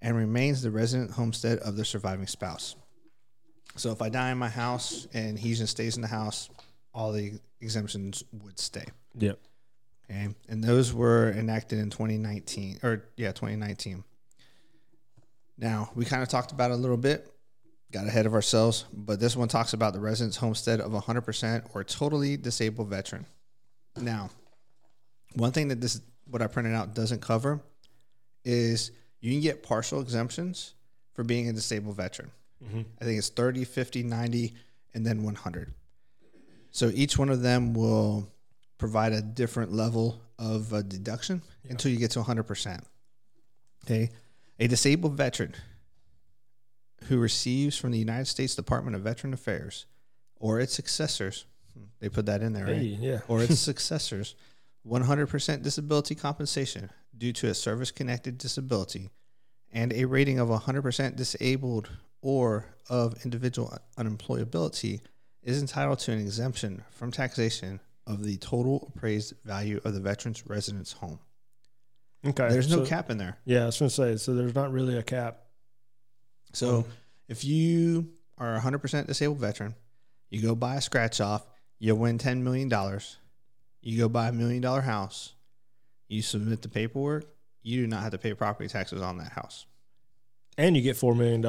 and 0.00 0.16
remains 0.16 0.62
the 0.62 0.70
resident 0.70 1.12
homestead 1.12 1.58
of 1.60 1.76
the 1.76 1.84
surviving 1.84 2.26
spouse. 2.26 2.74
So 3.76 3.92
if 3.92 4.02
I 4.02 4.08
die 4.08 4.30
in 4.32 4.38
my 4.38 4.48
house 4.48 5.06
and 5.14 5.38
he 5.38 5.54
just 5.54 5.70
stays 5.72 5.96
in 5.96 6.02
the 6.02 6.08
house, 6.08 6.50
all 6.92 7.12
the 7.12 7.34
exemptions 7.60 8.24
would 8.42 8.58
stay. 8.58 8.84
Yep. 9.18 9.38
Okay. 10.12 10.28
And 10.48 10.62
those 10.62 10.92
were 10.92 11.30
enacted 11.30 11.78
in 11.78 11.90
2019 11.90 12.80
or 12.82 13.04
yeah, 13.16 13.28
2019. 13.28 14.04
Now, 15.58 15.90
we 15.94 16.04
kind 16.04 16.22
of 16.22 16.28
talked 16.28 16.52
about 16.52 16.70
it 16.70 16.74
a 16.74 16.76
little 16.76 16.96
bit, 16.96 17.32
got 17.92 18.06
ahead 18.06 18.26
of 18.26 18.34
ourselves, 18.34 18.84
but 18.92 19.20
this 19.20 19.36
one 19.36 19.48
talks 19.48 19.72
about 19.72 19.92
the 19.92 20.00
residence 20.00 20.36
homestead 20.36 20.80
of 20.80 20.92
100% 20.92 21.70
or 21.74 21.84
totally 21.84 22.36
disabled 22.36 22.88
veteran. 22.88 23.26
Now, 23.96 24.30
one 25.34 25.52
thing 25.52 25.68
that 25.68 25.80
this 25.80 26.00
what 26.28 26.42
I 26.42 26.46
printed 26.46 26.74
out 26.74 26.94
doesn't 26.94 27.20
cover 27.20 27.60
is 28.44 28.90
you 29.20 29.30
can 29.32 29.40
get 29.40 29.62
partial 29.62 30.00
exemptions 30.00 30.74
for 31.14 31.24
being 31.24 31.48
a 31.48 31.52
disabled 31.52 31.96
veteran. 31.96 32.30
Mm-hmm. 32.64 32.82
I 33.00 33.04
think 33.04 33.18
it's 33.18 33.28
30, 33.28 33.64
50, 33.64 34.02
90, 34.02 34.54
and 34.94 35.06
then 35.06 35.22
100. 35.22 35.74
So 36.70 36.90
each 36.94 37.18
one 37.18 37.28
of 37.28 37.42
them 37.42 37.74
will 37.74 38.31
provide 38.82 39.12
a 39.12 39.22
different 39.22 39.72
level 39.72 40.20
of 40.40 40.74
uh, 40.74 40.82
deduction 40.82 41.40
until 41.68 41.88
you 41.88 41.98
get 41.98 42.10
to 42.10 42.18
100%. 42.18 42.82
Okay. 43.84 44.10
A 44.58 44.66
disabled 44.66 45.16
veteran 45.16 45.54
who 47.04 47.18
receives 47.18 47.78
from 47.78 47.92
the 47.92 47.98
United 47.98 48.26
States 48.26 48.56
Department 48.56 48.96
of 48.96 49.02
Veteran 49.02 49.32
Affairs 49.32 49.86
or 50.34 50.58
its 50.58 50.74
successors, 50.74 51.44
hmm, 51.74 51.84
they 52.00 52.08
put 52.08 52.26
that 52.26 52.42
in 52.42 52.54
there, 52.54 52.64
right? 52.64 52.82
Yeah. 52.82 53.20
or 53.28 53.40
its 53.44 53.60
successors 53.70 54.34
100% 54.84 55.62
disability 55.62 56.16
compensation 56.16 56.90
due 57.16 57.32
to 57.34 57.46
a 57.46 57.54
service 57.54 57.92
connected 57.92 58.36
disability 58.36 59.10
and 59.70 59.92
a 59.92 60.06
rating 60.06 60.40
of 60.40 60.48
100% 60.48 61.14
disabled 61.14 61.88
or 62.20 62.66
of 62.90 63.14
individual 63.24 63.78
unemployability 63.96 65.02
is 65.44 65.60
entitled 65.60 66.00
to 66.00 66.10
an 66.10 66.18
exemption 66.18 66.82
from 66.90 67.12
taxation 67.12 67.78
of 68.06 68.24
the 68.24 68.36
total 68.38 68.92
appraised 68.94 69.34
value 69.44 69.80
of 69.84 69.94
the 69.94 70.00
veteran's 70.00 70.46
residence 70.46 70.92
home. 70.92 71.18
Okay. 72.26 72.48
There's 72.48 72.70
no 72.70 72.84
so- 72.84 72.86
cap 72.86 73.10
in 73.10 73.18
there. 73.18 73.38
Yeah, 73.44 73.62
I 73.62 73.66
was 73.66 73.78
going 73.78 73.88
to 73.88 73.94
say. 73.94 74.16
So 74.16 74.34
there's 74.34 74.54
not 74.54 74.72
really 74.72 74.96
a 74.96 75.02
cap. 75.02 75.38
So 76.52 76.84
if 77.28 77.44
you 77.44 78.08
are 78.38 78.56
a 78.56 78.60
100% 78.60 79.06
disabled 79.06 79.38
veteran, 79.38 79.74
you 80.30 80.42
go 80.42 80.54
buy 80.54 80.76
a 80.76 80.80
scratch 80.80 81.20
off, 81.20 81.46
you 81.78 81.94
win 81.94 82.18
$10 82.18 82.42
million, 82.42 82.70
you 83.80 83.98
go 83.98 84.08
buy 84.08 84.28
a 84.28 84.32
million 84.32 84.60
dollar 84.62 84.80
house, 84.82 85.34
you 86.08 86.22
submit 86.22 86.62
the 86.62 86.68
paperwork, 86.68 87.24
you 87.62 87.80
do 87.82 87.86
not 87.86 88.02
have 88.02 88.12
to 88.12 88.18
pay 88.18 88.34
property 88.34 88.68
taxes 88.68 89.00
on 89.02 89.18
that 89.18 89.32
house. 89.32 89.66
And 90.58 90.76
you 90.76 90.82
get 90.82 90.96
$4 90.96 91.16
million. 91.16 91.40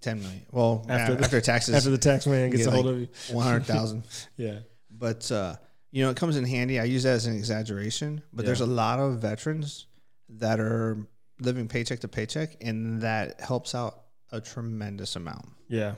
10 0.00 0.20
million. 0.22 0.42
Well, 0.50 0.86
After 0.88 0.92
after, 1.02 1.14
the- 1.16 1.24
after 1.24 1.40
taxes, 1.42 1.74
after 1.74 1.90
the 1.90 1.98
tax 1.98 2.26
man 2.26 2.50
gets 2.50 2.64
get 2.64 2.68
a 2.68 2.74
hold 2.74 2.86
like- 2.86 2.94
of 2.94 3.00
you. 3.00 3.08
100,000. 3.36 4.02
Yeah. 4.36 4.58
but 4.90 5.30
uh, 5.30 5.56
you 5.90 6.04
know, 6.04 6.10
it 6.10 6.16
comes 6.16 6.36
in 6.36 6.44
handy. 6.44 6.78
I 6.78 6.84
use 6.84 7.02
that 7.02 7.14
as 7.14 7.26
an 7.26 7.36
exaggeration, 7.36 8.22
but 8.32 8.46
there's 8.46 8.60
a 8.60 8.66
lot 8.66 9.00
of 9.00 9.18
veterans 9.18 9.86
that 10.28 10.60
are 10.60 10.98
living 11.40 11.68
paycheck 11.68 12.00
to 12.00 12.08
paycheck, 12.08 12.56
and 12.60 13.00
that 13.02 13.40
helps 13.40 13.74
out 13.74 14.02
a 14.30 14.40
tremendous 14.40 15.16
amount. 15.16 15.48
Yeah. 15.68 15.94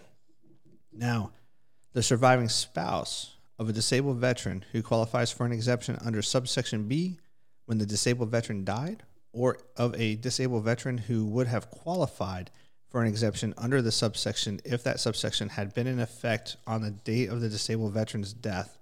Now, 0.93 1.33
the 1.93 2.03
surviving 2.03 2.49
spouse 2.49 3.37
of 3.59 3.69
a 3.69 3.73
disabled 3.73 4.19
veteran 4.19 4.65
who 4.73 4.83
qualifies 4.83 5.31
for 5.31 5.45
an 5.45 5.53
exemption 5.53 5.99
under 6.05 6.23
subsection 6.23 6.89
B 6.89 7.19
when 7.67 7.79
the 7.79 7.87
disabled 7.87 8.31
veteran 8.31 8.65
died, 8.65 9.03
or 9.33 9.59
of 9.77 9.95
a 9.97 10.17
disabled 10.17 10.65
veteran 10.65 10.99
who 10.99 11.27
would 11.27 11.47
have 11.47 11.71
qualified 11.71 12.51
for 12.89 13.01
an 13.01 13.09
exemption 13.09 13.55
under 13.57 13.81
the 13.81 13.93
subsection 13.93 14.61
if 14.65 14.83
that 14.85 15.01
subsection 15.01 15.49
had 15.49 15.73
been 15.73 15.87
in 15.87 16.01
effect 16.01 16.57
on 16.67 16.83
the 16.83 16.91
date 16.91 17.31
of 17.31 17.41
the 17.41 17.49
disabled 17.49 17.93
veteran's 17.95 18.33
death, 18.33 18.79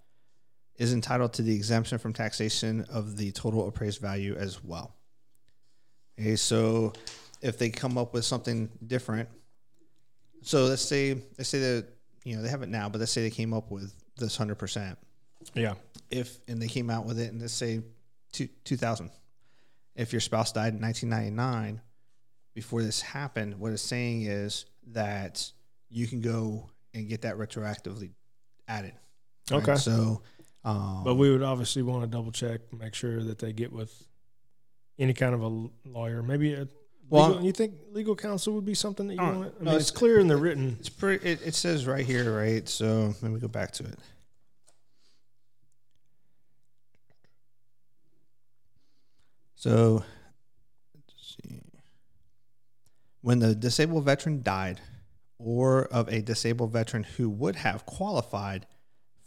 is 0.81 0.95
entitled 0.95 1.35
to 1.35 1.43
the 1.43 1.55
exemption 1.55 1.99
from 1.99 2.15
taxation 2.15 2.87
of 2.91 3.19
the 3.19 3.31
total 3.33 3.69
appraised 3.69 4.01
value 4.01 4.35
as 4.35 4.65
well. 4.65 4.97
Okay, 6.19 6.37
so 6.37 6.95
if 7.43 7.59
they 7.59 7.69
come 7.69 7.99
up 7.99 8.15
with 8.15 8.25
something 8.25 8.71
different, 8.87 9.29
so 10.43 10.65
let's 10.65 10.83
say 10.83 11.23
let's 11.37 11.51
say 11.51 11.59
that 11.61 11.87
you 12.25 12.35
know 12.35 12.43
they 12.43 12.49
have 12.49 12.63
it 12.63 12.71
now, 12.71 12.89
but 12.89 12.99
let's 12.99 13.13
say 13.13 13.21
they 13.21 13.31
came 13.31 13.53
up 13.53 13.71
with 13.71 13.95
this 14.17 14.37
hundred 14.39 14.57
percent. 14.57 14.99
Yeah. 15.55 15.75
If 16.11 16.39
and 16.49 16.61
they 16.61 16.67
came 16.67 16.89
out 16.89 17.05
with 17.05 17.21
it, 17.21 17.31
and 17.31 17.41
let's 17.41 17.53
say 17.53 17.83
two 18.33 18.49
two 18.65 18.79
thousand. 18.79 19.11
If 19.97 20.13
your 20.13 20.21
spouse 20.21 20.51
died 20.51 20.73
in 20.73 20.81
nineteen 20.81 21.11
ninety 21.11 21.31
nine, 21.31 21.83
before 22.55 22.83
this 22.83 23.03
happened, 23.03 23.59
what 23.61 23.73
it's 23.73 23.83
saying 23.83 24.23
is 24.23 24.65
that 24.93 25.53
you 25.91 26.07
can 26.07 26.23
go 26.23 26.71
and 26.95 27.07
get 27.07 27.23
that 27.23 27.37
retroactively 27.37 28.13
added. 28.67 28.95
right? 29.51 29.63
Okay. 29.63 29.77
So, 29.77 30.23
um, 30.65 31.03
But 31.05 31.15
we 31.15 31.31
would 31.31 31.43
obviously 31.43 31.83
want 31.83 32.03
to 32.03 32.07
double 32.07 32.33
check, 32.33 32.61
make 32.73 32.95
sure 32.95 33.23
that 33.23 33.39
they 33.39 33.53
get 33.53 33.73
with 33.73 34.07
any 34.99 35.15
kind 35.15 35.35
of 35.35 35.43
a 35.43 35.69
lawyer. 35.89 36.23
Maybe 36.23 36.53
a 36.55 36.69
Well, 37.09 37.29
legal, 37.29 37.45
you 37.45 37.53
think 37.53 37.75
legal 37.93 38.15
counsel 38.15 38.53
would 38.55 38.65
be 38.67 38.75
something 38.75 39.07
that 39.09 39.15
you 39.15 39.21
Uh, 39.21 39.33
want? 39.39 39.55
I 39.61 39.65
no, 39.65 39.71
mean, 39.73 39.81
it's, 39.81 39.91
clear 39.91 40.19
in 40.21 40.29
the 40.29 40.37
written. 40.37 40.77
It's 40.79 40.89
pretty. 40.91 41.27
It, 41.29 41.41
it 41.47 41.55
says 41.55 41.87
right 41.87 42.05
here, 42.05 42.37
right? 42.37 42.69
So 42.69 43.15
let 43.23 43.33
me 43.33 43.41
go 43.41 43.49
back 43.49 43.73
to 43.73 43.85
it. 43.85 43.99
So, 49.55 50.05
let's 50.95 51.37
see. 51.45 51.61
When 53.21 53.41
the 53.41 53.55
disabled 53.55 54.05
veteran 54.05 54.43
died, 54.43 54.81
or 55.39 55.85
of 55.87 56.09
a 56.09 56.21
disabled 56.23 56.73
veteran 56.73 57.03
who 57.03 57.29
would 57.29 57.57
have 57.57 57.85
qualified 57.87 58.67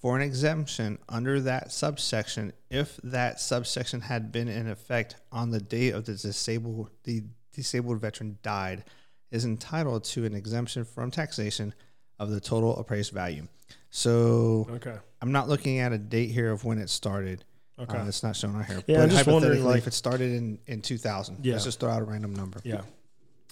for 0.04 0.18
an 0.18 0.22
exemption 0.22 0.98
under 1.08 1.40
that 1.40 1.72
subsection 1.72 2.52
if 2.70 3.00
that 3.06 3.40
subsection 3.40 4.02
had 4.02 4.34
been 4.34 4.50
in 4.50 4.68
effect 4.70 5.16
on 5.32 5.50
the 5.50 5.62
date 5.62 5.94
of 5.94 6.04
the 6.04 6.12
disabled 6.14 6.90
the 7.06 7.24
disabled 7.54 8.02
veteran 8.02 8.38
died 8.44 8.84
is 9.32 9.46
entitled 9.46 10.04
to 10.04 10.26
an 10.26 10.36
exemption 10.36 10.84
from 10.84 11.10
taxation 11.10 11.74
of 12.20 12.30
the 12.32 12.42
total 12.42 12.76
appraised 12.78 13.14
value. 13.14 13.48
So 13.92 14.68
Okay. 14.70 14.96
I'm 15.22 15.32
not 15.32 15.48
looking 15.48 15.80
at 15.80 15.94
a 15.94 15.98
date 15.98 16.32
here 16.32 16.52
of 16.52 16.66
when 16.66 16.80
it 16.80 16.90
started. 16.90 17.46
Okay. 17.80 17.98
Uh, 17.98 18.06
it's 18.06 18.24
not 18.24 18.36
shown 18.36 18.56
on 18.56 18.66
here. 18.66 18.84
Yeah, 18.88 18.98
but 18.98 19.04
I'm 19.04 19.10
just 19.10 19.26
wondering, 19.26 19.62
hypothetically, 19.62 19.62
like- 19.72 19.78
if 19.78 19.88
it 19.88 19.94
started 19.94 20.34
in, 20.34 20.60
in 20.68 20.82
2000, 20.82 21.46
Yeah. 21.46 21.54
let's 21.54 21.64
just 21.64 21.80
throw 21.80 21.90
out 21.90 22.02
a 22.02 22.06
random 22.06 22.36
number. 22.36 22.60
yeah. 22.66 22.82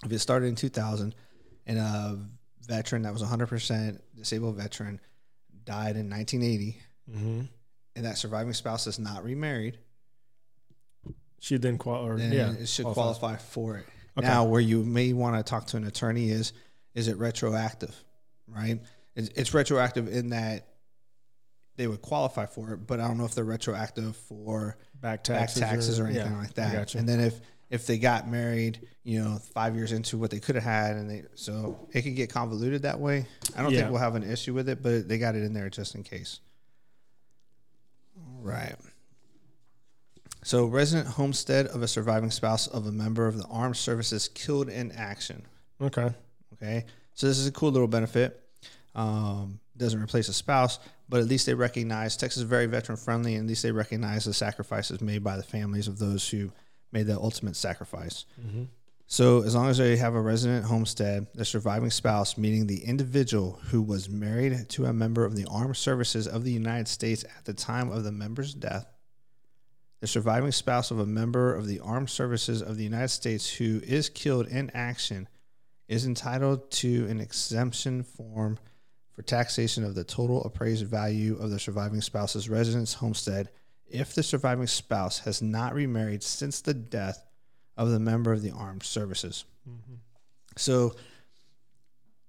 If 0.03 0.11
it 0.11 0.19
started 0.19 0.47
in 0.47 0.55
2000 0.55 1.15
and 1.65 1.77
a 1.79 2.19
veteran 2.67 3.03
that 3.03 3.13
was 3.13 3.21
100% 3.23 4.01
disabled 4.17 4.57
veteran 4.57 4.99
died 5.65 5.95
in 5.97 6.09
1980 6.09 6.77
Mm-hmm. 7.09 7.41
and 7.95 8.05
that 8.05 8.17
surviving 8.17 8.53
spouse 8.53 8.87
is 8.87 8.97
not 8.99 9.23
remarried, 9.25 9.77
She 11.39 11.57
then 11.57 11.77
qual 11.77 12.05
or 12.05 12.17
then 12.17 12.31
yeah 12.31 12.51
it 12.53 12.69
should 12.69 12.85
qualifies. 12.85 13.17
qualify 13.19 13.37
for 13.37 13.77
it. 13.77 13.85
Okay. 14.17 14.27
Now, 14.27 14.45
where 14.45 14.61
you 14.61 14.83
may 14.83 15.11
want 15.13 15.35
to 15.35 15.43
talk 15.43 15.65
to 15.67 15.77
an 15.77 15.85
attorney 15.85 16.29
is, 16.29 16.53
is 16.93 17.07
it 17.07 17.17
retroactive, 17.17 17.95
right? 18.47 18.79
It's, 19.15 19.29
it's 19.29 19.53
retroactive 19.53 20.07
in 20.07 20.29
that 20.29 20.67
they 21.77 21.87
would 21.87 22.01
qualify 22.01 22.45
for 22.45 22.73
it, 22.73 22.87
but 22.87 22.99
I 22.99 23.07
don't 23.07 23.17
know 23.17 23.25
if 23.25 23.33
they're 23.35 23.43
retroactive 23.43 24.15
for 24.15 24.77
back 24.95 25.23
back 25.23 25.23
taxes, 25.23 25.61
taxes 25.61 25.99
or, 25.99 26.05
anything 26.05 26.31
yeah, 26.33 26.37
like 26.37 26.53
that. 26.53 26.95
And 26.95 27.09
then 27.09 27.19
if 27.19 27.39
if 27.71 27.87
they 27.87 27.97
got 27.97 28.27
married, 28.27 28.85
you 29.03 29.23
know, 29.23 29.37
five 29.55 29.75
years 29.75 29.91
into 29.93 30.17
what 30.17 30.29
they 30.29 30.39
could 30.39 30.55
have 30.55 30.63
had, 30.63 30.97
and 30.97 31.09
they 31.09 31.23
so 31.35 31.87
it 31.93 32.03
could 32.03 32.15
get 32.15 32.29
convoluted 32.29 32.83
that 32.83 32.99
way. 32.99 33.25
I 33.55 33.63
don't 33.63 33.71
Yeah. 33.71 33.79
think 33.79 33.91
we'll 33.91 33.99
have 34.01 34.13
an 34.15 34.23
issue 34.29 34.53
with 34.53 34.69
it, 34.69 34.83
but 34.83 35.07
they 35.07 35.17
got 35.17 35.35
it 35.35 35.43
in 35.43 35.53
there 35.53 35.69
just 35.69 35.95
in 35.95 36.03
case. 36.03 36.39
All 38.17 38.41
right. 38.43 38.75
So, 40.43 40.65
resident 40.65 41.07
homestead 41.07 41.67
of 41.67 41.81
a 41.83 41.87
surviving 41.87 42.31
spouse 42.31 42.67
of 42.67 42.87
a 42.87 42.91
member 42.91 43.27
of 43.27 43.37
the 43.37 43.45
armed 43.45 43.77
services 43.77 44.27
killed 44.27 44.69
in 44.69 44.91
action. 44.91 45.43
okay. 45.81 46.13
Okay, 46.53 46.85
so 47.15 47.25
this 47.27 47.39
is 47.39 47.47
a 47.47 47.51
cool 47.51 47.71
little 47.71 47.87
benefit. 47.87 48.39
Um, 48.93 49.59
doesn't 49.77 49.99
replace 49.99 50.27
a 50.29 50.33
spouse, 50.33 50.77
but 51.09 51.19
at 51.21 51.25
least 51.27 51.45
they 51.47 51.55
recognize 51.55 52.15
Texas 52.17 52.43
is 52.43 52.47
very 52.49 52.67
veteran 52.67 52.97
friendly, 52.97 53.33
and 53.35 53.45
at 53.45 53.49
least 53.49 53.63
they 53.63 53.71
recognize 53.71 54.25
the 54.25 54.33
sacrifices 54.33 55.01
made 55.01 55.23
by 55.23 55.37
the 55.37 55.43
families 55.43 55.87
of 55.87 55.97
those 55.97 56.29
who 56.29 56.51
made 56.91 57.07
the 57.07 57.17
ultimate 57.17 57.55
sacrifice. 57.55 58.25
Mm-hmm. 58.39 58.63
So, 59.07 59.43
as 59.43 59.55
long 59.55 59.67
as 59.67 59.77
they 59.77 59.97
have 59.97 60.15
a 60.15 60.21
resident 60.21 60.63
homestead, 60.63 61.27
the 61.33 61.43
surviving 61.43 61.89
spouse, 61.89 62.37
meaning 62.37 62.67
the 62.67 62.85
individual 62.85 63.59
who 63.65 63.81
was 63.81 64.09
married 64.09 64.69
to 64.69 64.85
a 64.85 64.93
member 64.93 65.25
of 65.25 65.35
the 65.35 65.45
armed 65.51 65.75
services 65.75 66.27
of 66.27 66.45
the 66.45 66.51
United 66.53 66.87
States 66.87 67.25
at 67.25 67.43
the 67.43 67.53
time 67.53 67.91
of 67.91 68.05
the 68.05 68.11
member's 68.13 68.53
death, 68.53 68.87
the 69.99 70.07
surviving 70.07 70.53
spouse 70.53 70.91
of 70.91 70.99
a 70.99 71.05
member 71.05 71.53
of 71.53 71.67
the 71.67 71.79
armed 71.81 72.09
services 72.09 72.61
of 72.61 72.77
the 72.77 72.85
United 72.85 73.09
States 73.09 73.49
who 73.49 73.81
is 73.83 74.07
killed 74.07 74.47
in 74.47 74.71
action 74.73 75.27
is 75.89 76.05
entitled 76.05 76.71
to 76.71 77.05
an 77.07 77.19
exemption 77.19 78.03
form 78.03 78.57
for 79.11 79.23
taxation 79.23 79.83
of 79.83 79.93
the 79.93 80.05
total 80.05 80.41
appraised 80.45 80.85
value 80.87 81.37
of 81.37 81.49
the 81.49 81.59
surviving 81.59 81.99
spouse's 81.99 82.49
residence 82.49 82.93
homestead 82.93 83.49
if 83.93 84.13
the 84.13 84.23
surviving 84.23 84.67
spouse 84.67 85.19
has 85.19 85.41
not 85.41 85.73
remarried 85.73 86.23
since 86.23 86.61
the 86.61 86.73
death 86.73 87.25
of 87.77 87.89
the 87.89 87.99
member 87.99 88.31
of 88.31 88.41
the 88.41 88.51
armed 88.51 88.83
services. 88.83 89.45
Mm-hmm. 89.67 89.95
So, 90.57 90.95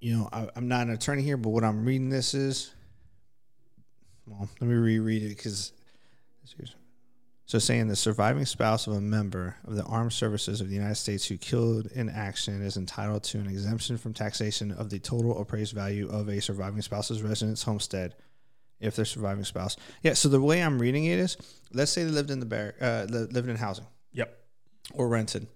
you 0.01 0.17
know, 0.17 0.29
I, 0.33 0.49
I'm 0.57 0.69
not 0.69 0.87
an 0.87 0.93
attorney 0.93 1.23
here, 1.23 1.37
but 1.37 1.51
what 1.51 1.65
I'm 1.65 1.85
reading 1.85 2.09
this 2.09 2.35
is, 2.35 2.73
well, 4.27 4.49
let 4.61 4.69
me 4.69 4.75
reread 4.75 5.23
it 5.23 5.29
because. 5.31 5.73
So, 7.45 7.59
saying 7.59 7.89
the 7.89 7.97
surviving 7.97 8.47
spouse 8.47 8.87
of 8.87 8.95
a 8.95 9.01
member 9.01 9.57
of 9.67 9.75
the 9.75 9.83
armed 9.85 10.15
services 10.15 10.63
of 10.63 10.69
the 10.69 10.75
United 10.75 10.95
States 10.95 11.27
who 11.27 11.37
killed 11.37 11.87
in 11.87 12.09
action 12.09 12.63
is 12.63 12.79
entitled 12.79 13.25
to 13.25 13.39
an 13.39 13.47
exemption 13.47 13.99
from 13.99 14.15
taxation 14.15 14.73
of 14.73 14.89
the 14.89 14.99
total 14.99 15.39
appraised 15.39 15.75
value 15.75 16.09
of 16.09 16.29
a 16.29 16.41
surviving 16.41 16.81
spouse's 16.81 17.21
residence 17.21 17.63
homestead 17.63 18.15
if 18.83 18.97
their 18.97 19.05
surviving 19.05 19.45
spouse. 19.45 19.77
Yeah. 20.03 20.15
So 20.15 20.29
the 20.29 20.41
way 20.41 20.61
I'm 20.63 20.79
reading 20.79 21.05
it 21.07 21.19
is, 21.19 21.37
let's 21.73 21.91
say 21.91 22.05
they 22.05 22.11
lived 22.11 22.31
in 22.31 22.41
the 22.41 22.47
bar, 22.47 22.75
uh, 22.81 23.07
lived 23.09 23.49
in 23.49 23.57
housing 23.57 23.87
Yep. 24.13 24.37
or 24.93 25.09
rented, 25.09 25.47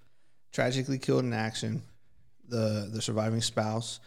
tragically 0.52 0.98
killed 0.98 1.24
in 1.24 1.32
action. 1.32 1.82
The 2.48 2.88
the 2.92 3.02
surviving 3.02 3.42
spouse 3.42 3.98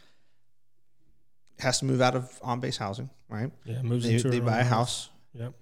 has 1.60 1.80
to 1.80 1.86
move 1.86 2.02
out 2.02 2.16
of 2.16 2.40
on 2.42 2.60
base 2.60 2.78
housing, 2.78 3.10
right? 3.28 3.52
Yeah. 3.66 3.82
Moves 3.82 4.06
They, 4.06 4.16
into 4.16 4.30
they 4.30 4.40
buy 4.40 4.60
a 4.60 4.64
house. 4.64 5.10
Yep. 5.34 5.54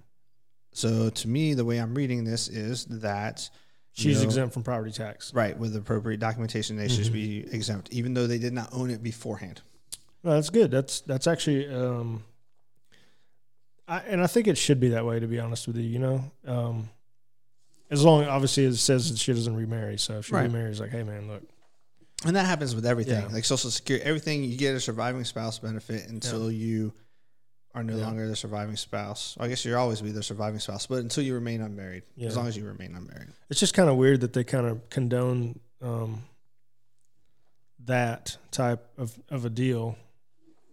So 0.74 1.10
to 1.10 1.28
me, 1.28 1.56
the 1.56 1.66
way 1.66 1.80
I'm 1.80 1.96
reading 1.96 2.24
this 2.24 2.48
is 2.48 2.86
that 2.86 3.50
She's 3.94 4.20
know, 4.20 4.26
exempt 4.26 4.54
from 4.54 4.62
property 4.62 4.92
tax. 4.92 5.34
right 5.34 5.58
with 5.58 5.76
appropriate 5.76 6.20
documentation. 6.20 6.78
They 6.78 6.88
should 6.88 7.08
Mhm. 7.08 7.14
be 7.14 7.48
exempt, 7.52 7.90
even 7.92 8.14
though 8.14 8.28
they 8.28 8.38
did 8.38 8.54
not 8.54 8.72
own 8.72 8.92
it 8.92 9.02
beforehand. 9.02 9.62
Well, 10.22 10.36
that's 10.36 10.52
good. 10.52 10.70
That's 10.70 11.02
that's 11.02 11.26
actually, 11.26 11.68
um, 11.74 12.24
I, 13.88 14.00
and 14.00 14.21
I 14.21 14.28
think 14.28 14.47
it 14.47 14.58
should 14.58 14.80
be 14.80 14.89
that 14.89 15.06
way. 15.06 15.19
To 15.19 15.28
be 15.28 15.39
honest 15.39 15.67
with 15.67 15.78
you, 15.78 15.84
you 15.84 16.00
know, 16.00 16.32
um, 16.45 16.89
as 17.89 18.04
long 18.04 18.26
obviously 18.26 18.65
as 18.65 18.76
it 18.76 18.80
says 18.80 19.10
that 19.12 19.17
she 19.17 19.32
doesn't 19.34 19.56
remarry. 19.56 19.97
So 19.97 20.17
if 20.19 20.26
she 20.28 20.34
Right. 20.34 20.43
remarries, 20.43 20.80
like, 20.80 20.91
hey 20.91 21.04
man, 21.04 21.28
look, 21.28 21.43
And 22.26 22.36
that 22.36 22.47
happens 22.47 22.73
with 22.76 22.86
everything, 22.86 23.21
Yeah. 23.21 23.28
like 23.32 23.45
Social 23.45 23.69
Security, 23.69 24.04
everything. 24.04 24.43
You 24.43 24.58
get 24.58 24.76
a 24.76 24.80
surviving 24.80 25.23
spouse 25.23 25.60
benefit 25.60 26.10
until 26.10 26.52
you 26.52 26.91
are 27.76 27.84
no 27.84 27.95
Yeah. 27.95 28.06
longer 28.08 28.28
the 28.28 28.36
surviving 28.36 28.76
spouse. 28.76 29.38
I 29.39 29.47
guess 29.47 29.63
you'll 29.63 29.78
always 29.78 30.02
be 30.02 30.12
the 30.12 30.23
surviving 30.23 30.60
spouse, 30.60 30.88
but 30.88 30.95
until 30.97 31.23
you 31.23 31.36
remain 31.36 31.62
unmarried, 31.62 32.02
Yeah. 32.15 32.30
as 32.30 32.36
long 32.36 32.47
as 32.47 32.58
you 32.58 32.65
remain 32.65 32.95
unmarried. 32.95 33.30
it's 33.52 33.60
just 33.60 33.76
kind 33.76 33.88
of 33.88 33.97
weird 33.97 34.21
that 34.21 34.34
they 34.34 34.43
kind 34.43 34.65
of 34.65 34.89
condone 34.89 35.60
um, 35.80 36.23
that 37.86 38.38
type 38.52 38.86
of, 38.97 39.17
of 39.30 39.45
a 39.45 39.50
deal. 39.50 39.95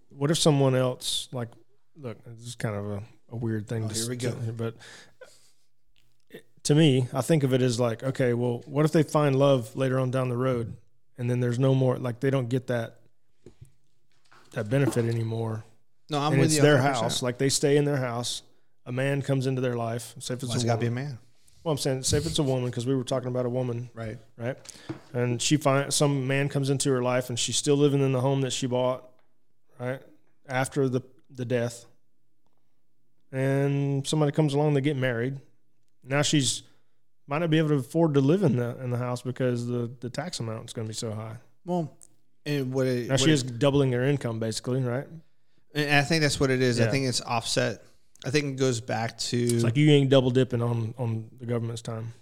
What 0.09 0.31
if 0.31 0.39
someone 0.39 0.75
else, 0.75 1.29
like, 1.33 1.49
look, 1.97 2.19
this 2.25 2.47
is 2.47 2.55
kind 2.55 2.75
of 2.77 2.87
a, 2.91 3.03
a 3.31 3.37
weird 3.37 3.69
thing 3.69 3.85
Oh, 3.85 3.89
to 3.89 3.95
here 3.95 4.09
we 4.09 4.17
to- 4.17 4.53
but 4.57 4.75
to 6.65 6.75
me, 6.75 7.07
I 7.13 7.21
think 7.21 7.43
of 7.43 7.53
it 7.53 7.61
as 7.63 7.79
like, 7.79 8.03
okay, 8.03 8.33
well, 8.33 8.63
what 8.67 8.85
if 8.85 8.93
they 8.93 9.03
find 9.03 9.37
love 9.37 9.75
later 9.77 9.99
on 9.99 10.11
down 10.11 10.29
the 10.29 10.37
road 10.37 10.77
and 11.19 11.29
then 11.31 11.41
there's 11.41 11.59
no 11.59 11.75
more, 11.75 11.99
like, 11.99 12.21
they 12.21 12.31
don't 12.31 12.49
get 12.49 12.69
that 12.69 12.97
that 14.53 14.71
benefit 14.71 15.05
anymore. 15.07 15.65
No, 16.11 16.21
I'm 16.21 16.33
and 16.33 16.41
with 16.41 16.47
it's 16.47 16.57
you. 16.57 16.63
their 16.63 16.77
100%. 16.79 16.81
house. 16.83 17.23
Like, 17.23 17.39
they 17.39 17.49
stay 17.49 17.77
in 17.77 17.85
their 17.85 17.97
house. 17.97 18.43
A 18.87 18.93
man 18.93 19.21
comes 19.21 19.47
into 19.49 19.61
their 19.61 19.75
life. 19.75 20.15
Say 20.21 20.35
if 20.35 20.43
it's 20.45 20.51
Why 20.51 20.55
it's 20.55 20.65
got 20.65 20.75
to 20.77 20.81
be 20.81 20.87
a 20.87 20.91
man, 20.93 21.19
Well, 21.65 21.73
I'm 21.73 21.79
saying, 21.79 22.05
say 22.05 22.19
if 22.19 22.27
it's 22.27 22.39
a 22.39 22.43
woman, 22.45 22.67
because 22.71 22.87
we 22.87 22.95
were 22.95 23.03
talking 23.05 23.29
about 23.29 23.47
a 23.47 23.51
woman 23.51 23.91
right? 23.95 24.19
right? 24.39 24.57
And 25.13 25.43
she 25.43 25.57
find 25.57 25.93
some 25.93 26.27
man 26.29 26.49
comes 26.49 26.71
into 26.71 26.91
her 26.91 27.03
life, 27.03 27.31
and 27.31 27.39
she's 27.39 27.57
still 27.57 27.77
living 27.77 28.01
in 28.01 28.13
the 28.13 28.21
home 28.21 28.43
that 28.43 28.53
she 28.53 28.67
bought, 28.69 29.09
right 29.81 30.01
after 30.49 30.89
the 30.89 31.01
the 31.35 31.45
death. 31.45 31.87
And 33.33 34.07
somebody 34.07 34.33
comes 34.33 34.55
along, 34.55 34.75
they 34.75 34.81
get 34.81 34.97
married. 34.97 35.39
Now 36.05 36.23
she's 36.23 36.63
might 37.27 37.39
not 37.39 37.51
be 37.51 37.59
able 37.59 37.71
to 37.71 37.77
afford 37.77 38.15
to 38.15 38.21
live 38.21 38.43
in 38.43 38.57
the 38.57 38.79
in 38.83 38.91
the 38.91 38.99
house 38.99 39.23
because 39.23 39.67
the 39.67 39.91
the 40.01 40.11
tax 40.11 40.41
amount 40.41 40.67
is 40.67 40.73
going 40.73 40.87
to 40.87 40.91
be 40.91 40.95
so 40.95 41.13
high. 41.13 41.37
Well, 41.65 41.97
and 42.47 42.73
what 42.73 42.87
it, 42.87 43.09
Now 43.09 43.15
what 43.15 43.21
she 43.21 43.31
it- 43.31 43.35
is 43.35 43.43
doubling 43.43 43.93
her 43.93 44.05
income 44.05 44.39
basically, 44.39 44.83
right? 44.83 45.07
and 45.75 45.97
I 45.97 46.03
think 46.03 46.23
that's 46.23 46.39
what 46.39 46.51
it 46.51 46.63
is. 46.63 46.81
I 46.81 46.89
think 46.89 47.07
it's 47.07 47.21
offset. 47.23 47.83
I 48.25 48.31
think 48.31 48.45
it 48.45 48.57
goes 48.57 48.81
back 48.81 49.19
to 49.19 49.37
It's 49.37 49.65
like 49.65 49.77
you 49.77 49.91
ain't 49.91 50.11
double 50.11 50.31
dipping 50.31 50.63
on 50.63 50.95
on 50.99 51.29
the 51.41 51.47
government's 51.47 51.83
time. 51.83 52.13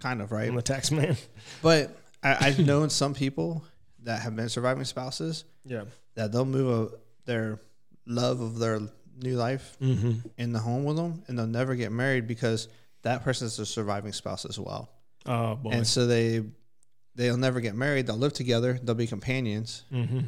kind 0.00 0.20
of 0.20 0.32
right, 0.32 0.48
I'm 0.48 0.56
the 0.56 0.62
tax 0.62 0.90
man. 0.90 1.16
but 1.62 1.96
I, 2.22 2.48
I've 2.48 2.58
known 2.58 2.90
some 2.90 3.14
people 3.14 3.64
that 4.02 4.20
have 4.20 4.36
been 4.36 4.48
surviving 4.50 4.84
spouses 4.84 5.44
Yeah. 5.64 5.84
that 6.14 6.30
they'll 6.32 6.44
move 6.44 6.92
a, 6.92 6.96
their 7.24 7.58
love 8.06 8.40
of 8.40 8.58
their 8.58 8.80
new 9.22 9.36
life 9.36 9.76
Mm-hmm. 9.80 10.12
in 10.38 10.52
the 10.52 10.58
home 10.58 10.84
with 10.84 10.96
them, 10.96 11.22
and 11.28 11.38
they'll 11.38 11.46
never 11.46 11.74
get 11.74 11.92
married 11.92 12.26
because 12.26 12.68
that 13.02 13.22
person 13.22 13.46
is 13.46 13.58
a 13.58 13.66
surviving 13.66 14.12
spouse 14.12 14.44
as 14.44 14.58
well. 14.58 14.88
Oh 15.26 15.54
boy. 15.56 15.70
And 15.70 15.86
so 15.86 16.06
they 16.06 16.42
they'll 17.14 17.36
never 17.36 17.60
get 17.60 17.74
married. 17.74 18.06
They'll 18.06 18.16
live 18.16 18.32
together. 18.32 18.78
They'll 18.82 18.94
be 18.94 19.06
companions, 19.06 19.84
mm-hmm. 19.92 20.20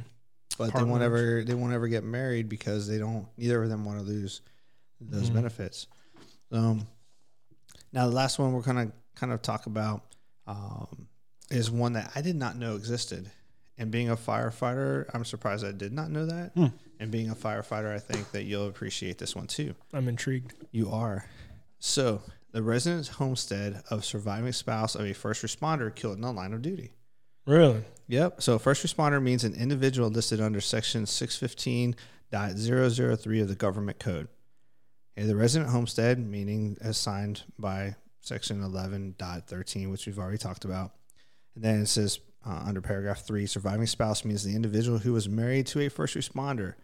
but 0.56 0.72
they 0.74 0.84
won't 0.84 1.02
ever 1.02 1.42
they 1.44 1.54
won't 1.54 1.72
ever 1.72 1.88
get 1.88 2.04
married 2.04 2.48
because 2.48 2.86
they 2.88 2.98
don't. 2.98 3.26
Neither 3.36 3.62
of 3.62 3.68
them 3.68 3.84
want 3.84 3.98
to 3.98 4.04
lose 4.04 4.40
those 5.00 5.28
Mhm. 5.30 5.34
benefits. 5.34 5.86
Um, 6.52 6.86
now 7.92 8.06
the 8.08 8.14
last 8.14 8.38
one 8.38 8.52
we're 8.52 8.62
gonna 8.62 8.92
kind 9.14 9.32
of 9.32 9.42
talk 9.42 9.66
about 9.66 10.02
um, 10.46 11.08
is 11.50 11.70
one 11.70 11.94
that 11.94 12.12
I 12.14 12.20
did 12.22 12.36
not 12.36 12.56
know 12.56 12.76
existed. 12.76 13.30
And 13.78 13.90
being 13.90 14.08
a 14.08 14.16
firefighter, 14.16 15.04
I'm 15.12 15.24
surprised 15.24 15.64
I 15.64 15.72
did 15.72 15.92
not 15.92 16.10
know 16.10 16.26
that. 16.26 16.52
Hmm. 16.54 16.66
And 16.98 17.10
being 17.10 17.30
a 17.30 17.34
firefighter, 17.34 17.94
I 17.94 17.98
think 17.98 18.30
that 18.32 18.44
you'll 18.44 18.68
appreciate 18.68 19.18
this 19.18 19.36
one 19.36 19.46
too. 19.46 19.74
I'm 19.92 20.08
intrigued. 20.08 20.54
You 20.70 20.90
are. 20.90 21.26
So, 21.78 22.22
the 22.52 22.62
residence 22.62 23.08
homestead 23.08 23.82
of 23.90 24.02
surviving 24.04 24.52
spouse 24.52 24.94
of 24.94 25.04
a 25.04 25.12
first 25.12 25.42
responder 25.42 25.94
killed 25.94 26.16
in 26.16 26.22
the 26.22 26.32
line 26.32 26.54
of 26.54 26.62
duty. 26.62 26.92
Really? 27.46 27.84
Yep. 28.08 28.40
So, 28.40 28.58
first 28.58 28.82
responder 28.84 29.22
means 29.22 29.44
an 29.44 29.52
individual 29.54 30.08
listed 30.08 30.40
under 30.40 30.62
section 30.62 31.04
615.003 31.04 33.42
of 33.42 33.48
the 33.48 33.54
government 33.54 33.98
code. 33.98 34.28
Okay, 35.18 35.26
the 35.26 35.36
resident 35.36 35.70
homestead, 35.70 36.18
meaning 36.18 36.78
assigned 36.80 37.42
by 37.58 37.96
section 38.20 38.62
11.13, 38.62 39.90
which 39.90 40.06
we've 40.06 40.18
already 40.18 40.38
talked 40.38 40.64
about. 40.64 40.92
And 41.54 41.62
then 41.64 41.82
it 41.82 41.86
says 41.86 42.20
uh, 42.46 42.62
under 42.64 42.80
paragraph 42.80 43.22
three, 43.26 43.46
surviving 43.46 43.86
spouse 43.86 44.24
means 44.24 44.44
the 44.44 44.54
individual 44.54 44.98
who 44.98 45.12
was 45.12 45.28
married 45.28 45.66
to 45.68 45.80
a 45.80 45.88
first 45.88 46.14
responder 46.14 46.74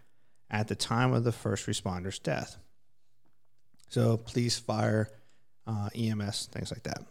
at 0.50 0.68
the 0.68 0.74
time 0.74 1.12
of 1.12 1.24
the 1.24 1.32
first 1.32 1.66
responder's 1.66 2.18
death. 2.18 2.56
So 3.88 4.16
police, 4.16 4.58
fire, 4.58 5.08
uh, 5.66 5.88
EMS, 5.94 6.48
things 6.50 6.72
like 6.72 6.82
that. 6.82 7.04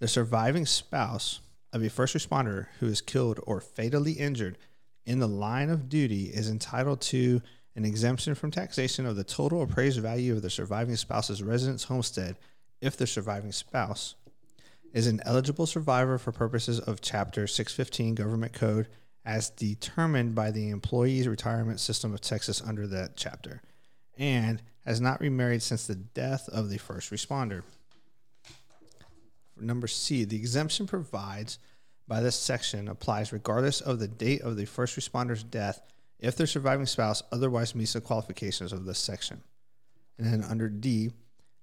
The 0.00 0.08
surviving 0.08 0.66
spouse 0.66 1.40
of 1.72 1.82
a 1.82 1.88
first 1.88 2.14
responder 2.14 2.66
who 2.78 2.86
is 2.86 3.00
killed 3.00 3.40
or 3.46 3.60
fatally 3.60 4.12
injured 4.12 4.58
in 5.06 5.18
the 5.18 5.28
line 5.28 5.70
of 5.70 5.88
duty 5.88 6.24
is 6.24 6.50
entitled 6.50 7.00
to 7.00 7.40
an 7.74 7.84
exemption 7.84 8.34
from 8.34 8.50
taxation 8.50 9.06
of 9.06 9.16
the 9.16 9.24
total 9.24 9.62
appraised 9.62 10.00
value 10.00 10.34
of 10.34 10.42
the 10.42 10.50
surviving 10.50 10.96
spouse's 10.96 11.42
residence 11.42 11.84
homestead 11.84 12.36
if 12.80 12.96
the 12.96 13.06
surviving 13.06 13.52
spouse 13.52 14.14
is 14.92 15.06
an 15.06 15.20
eligible 15.24 15.66
survivor 15.66 16.18
for 16.18 16.32
purposes 16.32 16.80
of 16.80 17.00
Chapter 17.00 17.46
615 17.46 18.14
Government 18.14 18.52
Code 18.52 18.88
as 19.24 19.50
determined 19.50 20.34
by 20.34 20.50
the 20.50 20.70
Employees 20.70 21.28
Retirement 21.28 21.80
System 21.80 22.14
of 22.14 22.20
Texas 22.20 22.62
under 22.64 22.86
that 22.86 23.16
chapter. 23.16 23.60
and 24.18 24.60
has 24.84 25.00
not 25.00 25.20
remarried 25.20 25.62
since 25.62 25.86
the 25.86 25.94
death 25.94 26.48
of 26.48 26.70
the 26.70 26.78
first 26.78 27.10
responder. 27.12 27.62
Number 29.60 29.86
C, 29.86 30.24
the 30.24 30.36
exemption 30.36 30.86
provides 30.86 31.58
by 32.06 32.20
this 32.20 32.36
section 32.36 32.88
applies 32.88 33.32
regardless 33.32 33.80
of 33.82 33.98
the 33.98 34.08
date 34.08 34.40
of 34.40 34.56
the 34.56 34.64
first 34.64 34.96
responder's 34.96 35.42
death 35.42 35.82
if 36.18 36.36
their 36.36 36.46
surviving 36.46 36.86
spouse 36.86 37.22
otherwise 37.30 37.74
meets 37.74 37.92
the 37.92 38.00
qualifications 38.00 38.72
of 38.72 38.86
this 38.86 38.98
section. 38.98 39.42
And 40.16 40.32
then 40.32 40.42
under 40.42 40.68
D, 40.68 41.10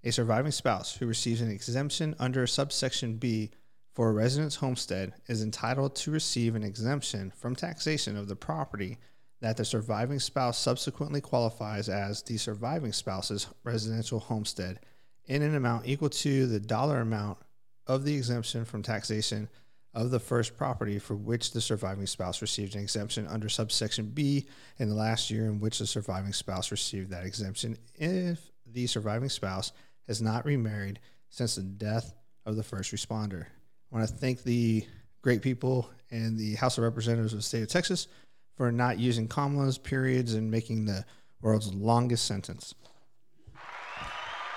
a 0.06 0.12
surviving 0.12 0.52
spouse 0.52 0.96
who 0.96 1.08
receives 1.08 1.42
an 1.42 1.50
exemption 1.50 2.16
under 2.20 2.46
subsection 2.46 3.16
B 3.16 3.50
for 3.92 4.10
a 4.10 4.14
residence 4.14 4.56
homestead 4.56 5.14
is 5.28 5.42
entitled 5.42 5.96
to 5.96 6.12
receive 6.12 6.56
an 6.56 6.64
exemption 6.64 7.32
from 7.36 7.56
taxation 7.56 8.16
of 8.16 8.28
the 8.28 8.36
property 8.36 9.00
that 9.42 9.58
the 9.58 9.66
surviving 9.66 10.20
spouse 10.20 10.60
subsequently 10.60 11.22
qualifies 11.22 11.90
as 11.90 12.22
the 12.22 12.38
surviving 12.38 12.94
spouse's 12.94 13.48
residential 13.64 14.20
homestead 14.20 14.80
in 15.26 15.42
an 15.42 15.56
amount 15.56 15.88
equal 15.88 16.10
to 16.10 16.46
the 16.46 16.60
dollar 16.60 17.02
amount 17.02 17.40
of 17.88 18.06
the 18.06 18.16
exemption 18.16 18.64
from 18.64 18.84
taxation 18.84 19.50
of 19.96 20.12
the 20.12 20.20
first 20.20 20.56
property 20.56 21.00
for 21.00 21.16
which 21.16 21.52
the 21.52 21.62
surviving 21.62 22.06
spouse 22.06 22.42
received 22.42 22.76
an 22.76 22.82
exemption 22.82 23.26
under 23.28 23.50
subsection 23.50 24.10
B 24.10 24.46
in 24.78 24.90
the 24.90 24.96
last 24.96 25.32
year 25.32 25.46
in 25.46 25.60
which 25.60 25.80
the 25.80 25.88
surviving 25.88 26.34
spouse 26.34 26.70
received 26.70 27.10
that 27.10 27.26
exemption. 27.26 27.78
If 27.96 28.52
the 28.66 28.88
surviving 28.88 29.30
spouse 29.30 29.72
has 30.08 30.22
not 30.22 30.46
remarried 30.46 31.00
since 31.30 31.56
the 31.56 31.64
death 31.64 32.14
of 32.46 32.56
the 32.56 32.64
first 32.64 32.94
responder. 32.94 33.46
I 33.46 33.96
want 33.96 34.08
to 34.08 34.14
thank 34.14 34.44
the 34.44 34.86
great 35.22 35.42
people 35.42 35.90
in 36.10 36.38
the 36.38 36.56
House 36.56 36.78
of 36.78 36.84
Representatives 36.84 37.34
of 37.34 37.40
the 37.40 37.44
state 37.44 37.64
of 37.64 37.70
Texas 37.70 38.08
for 38.56 38.72
not 38.72 39.00
using 39.00 39.28
commas, 39.28 39.78
periods, 39.78 40.34
and 40.34 40.50
making 40.50 40.86
the 40.86 41.06
world's 41.42 41.74
longest 41.74 42.26
sentence. 42.26 42.74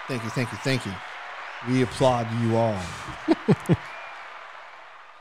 Thank 0.06 0.24
you, 0.24 0.30
thank 0.30 0.50
you, 0.52 0.58
thank 0.58 0.86
you. 0.86 0.92
We 1.68 1.82
applaud 1.82 2.28
you 2.40 2.56
all. 2.56 2.80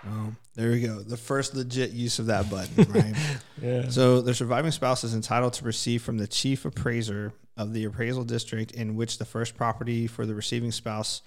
well, 0.06 0.36
there 0.56 0.72
we 0.72 0.82
go. 0.82 1.00
The 1.00 1.18
first 1.18 1.56
legit 1.56 1.92
use 1.92 2.20
of 2.20 2.28
that 2.28 2.50
button, 2.50 2.92
right? 2.92 3.16
Yeah. 3.60 3.90
So 3.90 4.22
the 4.22 4.36
surviving 4.36 4.70
spouse 4.70 5.04
is 5.04 5.16
entitled 5.16 5.54
to 5.54 5.66
receive 5.66 6.04
from 6.04 6.20
the 6.20 6.28
chief 6.28 6.64
appraiser 6.64 7.34
of 7.58 7.74
the 7.74 7.84
appraisal 7.84 8.24
district 8.24 8.72
in 8.72 8.96
which 8.96 9.18
the 9.18 9.26
first 9.26 9.56
property 9.58 10.08
for 10.08 10.26
the 10.26 10.36
receiving 10.36 10.72
spouse 10.72 11.22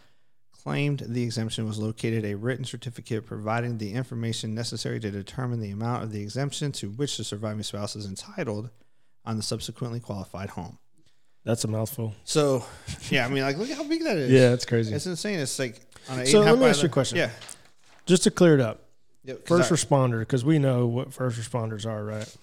claimed 0.63 1.03
the 1.07 1.23
exemption 1.23 1.67
was 1.67 1.79
located 1.79 2.25
a 2.25 2.35
written 2.35 2.65
certificate 2.65 3.27
providing 3.27 3.79
the 3.79 3.93
information 3.93 4.55
necessary 4.55 5.01
to 5.01 5.11
determine 5.11 5.61
the 5.61 5.71
amount 5.71 6.03
of 6.03 6.13
the 6.13 6.21
exemption 6.21 6.71
to 6.71 6.91
which 6.91 7.17
the 7.17 7.25
surviving 7.25 7.63
spouse 7.63 7.97
is 7.97 8.07
entitled 8.07 8.71
on 9.25 9.37
the 9.37 9.43
subsequently 9.43 10.01
qualified 10.01 10.51
home. 10.51 10.79
That's 11.45 11.65
a 11.65 11.69
mouthful. 11.69 12.15
So, 12.25 12.65
yeah, 13.11 13.25
I 13.25 13.29
mean, 13.29 13.43
like, 13.43 13.57
look 13.57 13.71
how 13.71 13.85
big 13.85 14.05
that 14.05 14.17
is. 14.17 14.31
Yeah, 14.31 14.53
it's 14.53 14.67
crazy. 14.67 14.95
It's 14.95 15.07
insane. 15.07 15.39
It's 15.39 15.59
like 15.59 15.81
on 16.09 16.21
an 16.21 16.27
So 16.27 16.43
a 16.43 16.45
let 16.45 16.59
me 16.59 16.67
ask 16.67 16.83
you 16.83 16.89
a 16.89 16.93
question. 16.93 17.19
Yeah. 17.19 17.31
Just 18.07 18.25
to 18.25 18.31
clear 18.31 18.55
it 18.55 18.61
up, 18.61 18.85
Yeah, 19.23 19.35
first 19.45 19.71
I- 19.71 19.75
responder, 19.75 20.21
because 20.21 20.45
we 20.45 20.59
know 20.59 20.87
what 20.87 21.13
first 21.13 21.39
responders 21.39 21.85
are, 21.85 22.05
right? 22.05 22.37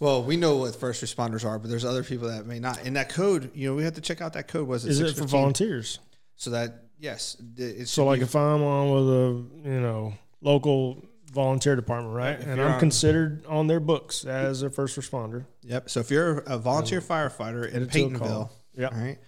well, 0.00 0.22
we 0.22 0.36
know 0.36 0.56
what 0.58 0.76
first 0.76 1.02
responders 1.02 1.44
are, 1.44 1.58
but 1.58 1.70
there's 1.70 1.84
other 1.84 2.02
people 2.04 2.28
that 2.28 2.44
may 2.46 2.58
not. 2.58 2.84
In 2.84 2.94
that 2.94 3.08
code, 3.08 3.50
you 3.54 3.68
know, 3.68 3.74
we 3.74 3.84
have 3.84 3.94
to 3.94 4.00
check 4.02 4.20
out 4.20 4.34
that 4.34 4.46
code. 4.48 4.68
Was 4.68 4.84
it 4.84 4.90
Is 4.90 5.00
it 5.00 5.16
for 5.16 5.24
volunteers? 5.24 5.98
So 6.36 6.50
that 6.50 6.84
yes, 6.98 7.36
it 7.56 7.88
So, 7.88 8.04
like, 8.04 8.20
if 8.20 8.36
I'm 8.36 8.62
on 8.62 8.90
with 8.90 9.08
a 9.08 9.68
you 9.70 9.80
know 9.80 10.14
local 10.42 11.04
volunteer 11.32 11.76
department, 11.76 12.14
right, 12.14 12.38
and 12.38 12.60
I'm 12.60 12.72
on- 12.74 12.78
considered 12.80 13.44
on 13.46 13.66
their 13.66 13.80
books 13.80 14.24
as 14.24 14.62
a 14.62 14.70
first 14.70 14.98
responder, 14.98 15.46
yep. 15.62 15.88
So 15.90 16.00
if 16.00 16.10
you're 16.10 16.38
a 16.40 16.58
volunteer 16.58 17.00
firefighter 17.00 17.70
in 17.72 17.82
a 17.84 17.86
Paytonville, 17.86 18.18
call. 18.18 18.52
Yeah, 18.76 18.88
all 18.88 18.98
right, 18.98 19.18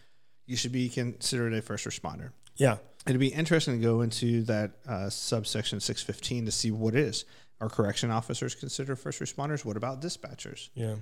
you 0.47 0.57
should 0.57 0.73
be 0.73 0.89
considered 0.91 1.55
a 1.55 1.63
first 1.63 1.87
responder. 1.87 2.31
yeah, 2.57 2.77
It'd 3.11 3.21
be 3.21 3.29
interesting 3.29 3.79
to 3.79 3.83
go 3.85 4.01
into 4.01 4.43
that 4.45 4.71
uh, 4.89 5.11
subsection 5.11 5.81
615 5.81 6.47
to 6.47 6.53
see 6.53 6.71
what 6.71 6.95
is. 6.95 7.25
Are 7.61 7.69
correction 7.69 8.11
officers 8.11 8.55
considered 8.55 8.97
first 8.99 9.21
responders? 9.21 9.65
What 9.65 9.77
about 9.77 10.01
dispatchers? 10.01 10.71
yeah. 10.75 10.97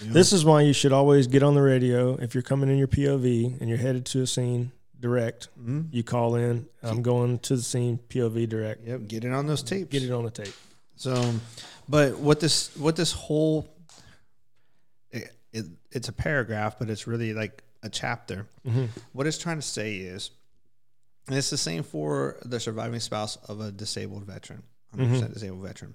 You 0.00 0.08
know? 0.08 0.12
This 0.12 0.32
is 0.32 0.44
why 0.44 0.62
you 0.62 0.72
should 0.72 0.92
always 0.92 1.28
get 1.28 1.42
on 1.44 1.54
the 1.54 1.62
radio 1.62 2.14
if 2.16 2.34
you're 2.34 2.42
coming 2.42 2.68
in 2.68 2.78
your 2.78 2.88
POV 2.88 3.60
and 3.60 3.68
you're 3.68 3.78
headed 3.78 4.04
to 4.06 4.22
a 4.22 4.26
scene 4.26 4.72
direct. 4.98 5.48
Mhm. 5.60 5.88
You 5.92 6.02
call 6.02 6.34
in. 6.34 6.66
I'm 6.82 7.02
going 7.02 7.38
to 7.40 7.54
the 7.56 7.62
scene 7.62 8.00
POV 8.08 8.48
direct. 8.48 8.84
Yep, 8.86 9.06
get 9.06 9.24
it 9.24 9.32
on 9.32 9.46
those 9.46 9.62
tapes. 9.62 9.90
Get 9.90 10.02
it 10.02 10.10
on 10.10 10.24
the 10.24 10.30
tape. 10.32 10.52
So, 10.96 11.34
but 11.88 12.18
what 12.18 12.40
this 12.40 12.74
what 12.76 12.96
this 12.96 13.12
whole 13.12 13.68
it, 15.12 15.30
it, 15.52 15.66
it's 15.92 16.08
a 16.08 16.12
paragraph, 16.12 16.76
but 16.78 16.90
it's 16.90 17.06
really 17.06 17.32
like 17.34 17.62
a 17.84 17.88
chapter. 17.88 18.46
Mhm. 18.66 18.88
What 19.12 19.26
it's 19.28 19.38
trying 19.38 19.58
to 19.58 19.62
say 19.62 19.96
is, 19.98 20.30
and 21.26 21.36
it's 21.36 21.50
the 21.50 21.56
same 21.56 21.82
for 21.82 22.38
the 22.44 22.60
surviving 22.60 23.00
spouse 23.00 23.36
of 23.48 23.60
a 23.60 23.70
disabled 23.72 24.24
veteran, 24.24 24.62
100% 24.94 24.98
Mm-hmm. 25.22 25.32
disabled 25.32 25.62
veteran. 25.62 25.94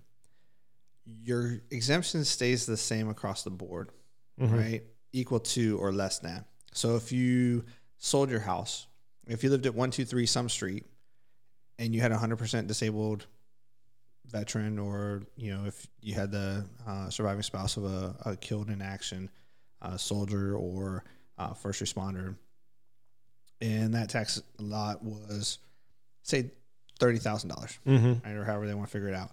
Your 1.23 1.61
exemption 1.71 2.23
stays 2.25 2.65
the 2.65 2.77
same 2.77 3.09
across 3.09 3.43
the 3.43 3.49
board, 3.51 3.91
Mhm. 4.39 4.51
right? 4.57 4.83
Equal 5.11 5.39
to 5.39 5.77
or 5.79 5.91
less 5.91 6.19
than. 6.19 6.45
So 6.73 6.95
if 6.95 7.11
you 7.11 7.65
sold 7.97 8.29
your 8.29 8.41
house, 8.41 8.87
if 9.27 9.43
you 9.43 9.49
lived 9.49 9.65
at 9.65 9.73
123 9.75 10.25
some 10.25 10.49
street 10.49 10.85
and 11.79 11.93
you 11.95 12.01
had 12.01 12.11
a 12.11 12.17
100% 12.17 12.67
disabled 12.67 13.25
veteran 14.27 14.77
or, 14.77 15.23
you 15.35 15.51
know, 15.55 15.65
if 15.65 15.87
you 16.01 16.13
had 16.13 16.31
the 16.31 16.65
uh, 16.87 17.09
surviving 17.09 17.41
spouse 17.43 17.77
of 17.77 17.85
a, 17.85 18.15
a 18.25 18.35
killed 18.35 18.69
in 18.69 18.81
action 18.81 19.29
uh, 19.81 19.97
soldier 19.97 20.55
or 20.55 21.03
uh, 21.39 21.53
first 21.53 21.81
responder, 21.81 22.35
and 23.61 23.93
that 23.93 24.09
tax 24.09 24.41
lot 24.57 25.03
was, 25.03 25.59
say, 26.23 26.51
$30,000 26.99 27.77
Mm-hmm. 27.87 28.13
right, 28.27 28.35
or 28.37 28.43
however 28.45 28.67
they 28.67 28.73
want 28.73 28.87
to 28.87 28.91
figure 28.91 29.07
it 29.09 29.15
out. 29.15 29.31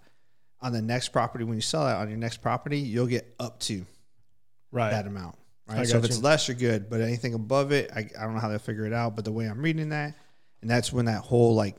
On 0.61 0.73
the 0.73 0.83
next 0.83 1.09
property, 1.11 1.45
when 1.45 1.57
you 1.57 1.61
sell 1.62 1.85
that 1.85 1.97
on 1.97 2.09
your 2.09 2.19
next 2.19 2.39
property, 2.43 2.79
you'll 2.79 3.07
get 3.07 3.35
up 3.39 3.59
to 3.61 3.85
Right. 4.73 4.91
that 4.91 5.07
amount. 5.07 5.37
I 5.69 5.79
Right. 5.79 5.87
So 5.89 5.97
if 5.97 6.03
got 6.03 6.11
it's 6.11 6.23
less, 6.23 6.49
you're 6.49 6.57
good. 6.57 6.89
But 6.89 7.01
anything 7.01 7.35
above 7.35 7.73
it, 7.73 7.91
I, 7.95 8.09
I 8.19 8.23
don't 8.25 8.35
know 8.35 8.41
how 8.41 8.49
they'll 8.49 8.59
figure 8.59 8.87
it 8.87 8.93
out. 8.93 9.17
But 9.17 9.25
the 9.25 9.33
way 9.33 9.47
I'm 9.47 9.61
reading 9.62 9.89
that, 9.91 10.15
and 10.62 10.71
that's 10.71 10.93
when 10.93 11.07
that 11.07 11.23
whole 11.23 11.55
like 11.55 11.77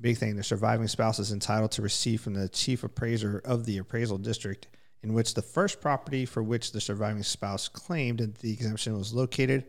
big 0.00 0.18
thing, 0.18 0.34
the 0.36 0.42
surviving 0.42 0.88
spouse 0.88 1.18
is 1.18 1.32
entitled 1.32 1.70
to 1.72 1.82
receive 1.82 2.20
from 2.20 2.34
the 2.34 2.48
chief 2.48 2.82
appraiser 2.84 3.40
of 3.44 3.64
the 3.64 3.78
appraisal 3.78 4.18
district 4.18 4.66
in 5.02 5.12
which 5.14 5.34
the 5.34 5.42
first 5.42 5.80
property 5.80 6.24
for 6.26 6.42
which 6.42 6.72
the 6.72 6.80
surviving 6.80 7.22
spouse 7.22 7.68
claimed 7.68 8.18
that 8.18 8.38
the 8.38 8.52
exemption 8.52 8.96
was 8.98 9.14
located 9.14 9.64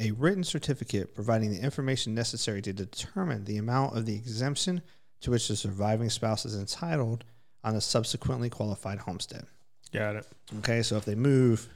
a 0.00 0.10
written 0.12 0.42
certificate 0.42 1.14
providing 1.14 1.50
the 1.50 1.60
information 1.60 2.14
necessary 2.14 2.62
to 2.62 2.72
determine 2.72 3.44
the 3.44 3.58
amount 3.58 3.96
of 3.96 4.06
the 4.06 4.14
exemption 4.14 4.80
to 5.20 5.30
which 5.30 5.46
the 5.48 5.54
surviving 5.56 6.08
spouse 6.10 6.44
is 6.46 6.56
entitled 6.58 7.22
on 7.62 7.74
the 7.74 7.80
subsequently 7.80 8.48
qualified 8.48 8.98
homestead. 8.98 9.44
Got 9.92 10.16
it. 10.16 10.26
Okay, 10.58 10.82
so 10.82 10.96
if 10.96 11.04
they 11.04 11.14
move, 11.14 11.68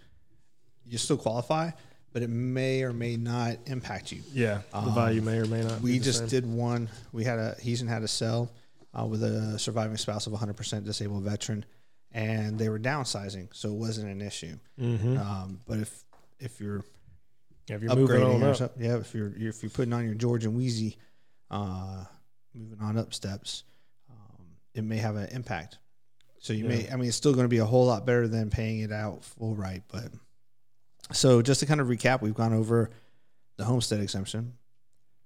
you 0.87 0.97
still 0.99 1.19
qualify, 1.19 1.71
but 2.13 2.23
it 2.23 2.31
may 2.31 2.83
or 2.83 2.93
may 2.95 3.17
not 3.17 3.59
impact 3.67 4.11
you. 4.13 4.23
Yeah. 4.33 4.63
The 4.73 4.79
Um, 4.79 4.95
value 4.95 5.21
may 5.21 5.39
or 5.39 5.47
may 5.47 5.63
not. 5.63 5.79
be 5.81 5.85
We 5.85 5.99
the 5.99 6.05
just 6.05 6.21
same. 6.21 6.29
did 6.29 6.47
one. 6.47 6.89
We 7.13 7.25
had 7.25 7.39
a 7.39 7.57
Heason 7.61 7.89
had 7.89 8.03
a 8.03 8.09
sell 8.09 8.51
uh, 8.99 9.05
with 9.05 9.23
a 9.23 9.59
surviving 9.59 9.97
spouse 9.99 10.27
of 10.27 10.33
a 10.33 10.37
100% 10.39 10.85
disabled 10.85 11.25
veteran, 11.25 11.65
and 12.13 12.59
they 12.59 12.69
were 12.69 12.79
downsizing, 12.79 13.49
so 13.53 13.69
it 13.71 13.75
wasn't 13.75 14.09
an 14.11 14.23
issue. 14.23 14.57
Mhm. 14.81 15.19
Um, 15.19 15.61
but 15.67 15.81
if 15.81 16.05
if 16.41 16.61
you're 16.61 16.85
Yeah, 17.69 17.77
if 17.77 17.83
you're 17.83 17.95
moving 17.95 18.17
upgrading 18.17 18.35
on 18.35 18.43
or 18.43 18.51
up. 18.51 18.57
something, 18.57 18.85
yeah, 18.85 18.97
if 18.97 19.15
you're 19.15 19.33
if 19.37 19.63
you're 19.63 19.71
putting 19.71 19.93
on 19.93 20.05
your 20.05 20.15
George 20.15 20.45
and 20.45 20.59
Weezy, 20.59 20.97
uh, 21.51 22.05
moving 22.55 22.79
on 22.81 22.99
up 22.99 23.15
steps, 23.15 23.65
um, 24.11 24.47
it 24.75 24.85
may 24.85 24.99
have 24.99 25.17
an 25.17 25.29
impact. 25.29 25.79
So 26.39 26.53
you 26.53 26.67
may, 26.67 26.91
I 26.91 26.97
mean, 26.97 27.09
it's 27.09 27.17
still 27.17 27.33
going 27.33 27.47
to 27.47 27.49
be 27.49 27.59
a 27.59 27.65
whole 27.65 27.87
lot 27.87 28.05
better 28.05 28.29
than 28.29 28.51
paying 28.51 28.81
it 28.81 28.93
out 28.93 29.25
full 29.25 29.55
right. 29.55 29.83
But 29.91 30.11
so 31.11 31.41
just 31.41 31.61
to 31.61 31.67
kind 31.67 31.81
of 31.81 31.87
recap, 31.87 32.21
we've 32.21 32.35
gone 32.35 32.53
over 32.53 32.91
the 33.57 33.65
homestead 33.65 34.01
exemption, 34.01 34.53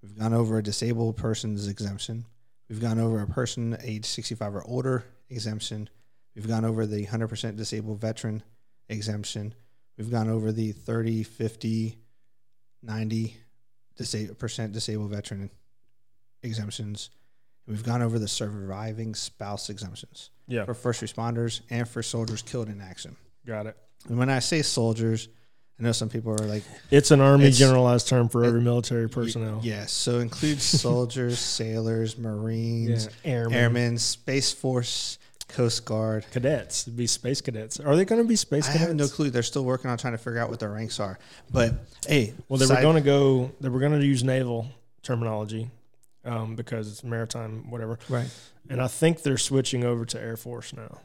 we've 0.01 0.17
gone 0.17 0.33
over 0.33 0.59
a 0.59 0.63
disabled 0.63 1.17
person's 1.17 1.67
exemption, 1.67 2.25
we've 2.69 2.81
gone 2.81 3.01
over 3.01 3.21
a 3.21 3.27
person 3.27 3.77
age 3.83 4.05
65 4.05 4.55
or 4.55 4.63
older 4.65 5.05
exemption, 5.29 5.89
we've 6.37 6.47
gone 6.47 6.65
over 6.65 6.87
the 6.87 7.07
100% 7.07 7.57
disabled 7.57 8.01
veteran 8.01 8.45
exemption, 8.89 9.55
we've 9.97 10.13
gone 10.13 10.31
over 10.31 10.53
the 10.53 10.71
30, 10.71 11.25
50, 11.25 11.99
90 12.83 13.37
disa- 13.97 14.35
percent 14.35 14.73
disabled 14.73 15.11
veteran 15.11 15.51
exemptions. 16.43 17.11
We've 17.67 17.85
gone 17.85 18.03
over 18.03 18.19
the 18.19 18.29
surviving 18.29 19.15
spouse 19.15 19.69
exemptions 19.69 20.31
Yeah. 20.47 20.65
for 20.65 20.75
first 20.75 21.03
responders 21.03 21.61
and 21.71 21.87
for 21.89 22.03
soldiers 22.03 22.43
killed 22.43 22.69
in 22.69 22.81
action. 22.81 23.17
Got 23.47 23.67
it. 23.67 23.77
And 24.09 24.19
when 24.19 24.31
I 24.31 24.39
say 24.39 24.63
soldiers, 24.63 25.29
I 25.79 25.83
know 25.83 25.93
some 25.93 26.09
people 26.09 26.33
are 26.33 26.47
like, 26.47 26.63
It's 26.91 27.11
an 27.11 27.21
army 27.21 27.45
It's- 27.45 27.59
generalized 27.59 28.09
term 28.09 28.29
for 28.29 28.43
it- 28.43 28.49
every 28.49 28.61
military 28.63 29.09
personnel. 29.09 29.61
yes. 29.63 29.93
So 29.93 30.19
includes 30.21 30.63
soldiers, 30.63 31.39
sailors, 31.59 32.17
Marines, 32.17 33.05
Yeah. 33.25 33.31
Airmen. 33.33 33.55
airmen, 33.59 33.99
Space 33.99 34.51
Force, 34.53 35.19
Coast 35.49 35.85
Guard. 35.85 36.27
cadets. 36.31 36.85
It'd 36.87 36.97
be 36.97 37.07
space 37.07 37.41
cadets. 37.41 37.81
Are 37.81 37.97
they 37.97 38.05
going 38.05 38.23
to 38.23 38.29
be 38.29 38.37
space 38.37 38.67
cadets? 38.67 38.69
I 38.69 38.73
cadets? 38.87 38.89
have 39.03 39.11
no 39.11 39.15
clue. 39.15 39.31
They're 39.31 39.43
still 39.43 39.65
working 39.65 39.91
on 39.91 39.99
trying 39.99 40.13
to 40.15 40.19
figure 40.19 40.39
out 40.39 40.51
what 40.51 40.61
their 40.61 40.71
ranks 40.71 41.01
are. 41.01 41.19
But 41.51 41.75
hey, 42.07 42.35
Well, 42.49 42.59
they 42.59 42.67
were 42.67 42.81
going 42.81 42.97
to 42.97 43.01
go. 43.03 43.51
They 43.61 43.69
were 43.69 43.81
going 43.81 43.99
to 43.99 44.05
use 44.07 44.23
naval 44.23 44.69
terminology 45.03 45.71
um, 46.25 46.55
because 46.55 46.91
it's 46.91 47.03
maritime, 47.03 47.71
whatever. 47.71 47.99
right. 48.09 48.29
And 48.71 48.83
I 48.83 48.87
think 48.89 49.23
they're 49.23 49.39
switching 49.39 49.85
over 49.85 50.05
to 50.05 50.21
Air 50.21 50.37
Force 50.37 50.75
now. 50.75 51.01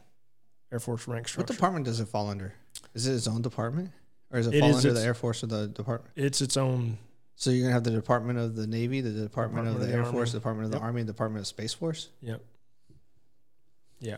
Air 0.71 0.79
Force 0.79 1.08
rank 1.08 1.29
What 1.32 1.47
department 1.47 1.86
does 1.86 1.99
it 2.01 2.08
fall 2.10 2.29
under? 2.29 2.53
Is 2.93 3.08
it 3.08 3.13
its 3.15 3.27
own 3.27 3.41
department, 3.41 3.91
or 4.32 4.39
is 4.39 4.47
it, 4.47 4.56
It 4.56 4.60
fall 4.60 4.69
is 4.71 4.75
under 4.77 4.89
its- 4.89 4.99
the 4.99 5.06
Air 5.06 5.13
Force 5.13 5.43
or 5.43 5.47
the 5.47 5.67
department? 5.67 6.12
it's 6.17 6.41
its 6.41 6.58
own. 6.58 6.97
So 7.36 7.49
you're 7.51 7.62
gonna 7.63 7.73
have 7.73 7.84
the 7.84 7.91
Department 7.91 8.38
of 8.39 8.56
the 8.56 8.67
Navy, 8.67 8.99
the 9.01 9.10
Department, 9.12 9.67
of 9.67 9.79
the, 9.79 9.88
Air 9.91 10.03
Force, 10.06 10.32
the 10.34 10.39
Department 10.39 10.65
of 10.65 10.71
the 10.71 10.77
Yep. 10.77 10.84
Army, 10.84 11.01
and 11.01 11.08
Department 11.08 11.41
of 11.41 11.47
Space 11.47 11.73
Force. 11.73 12.10
Yep. 12.21 12.43
Yeah. 14.04 14.18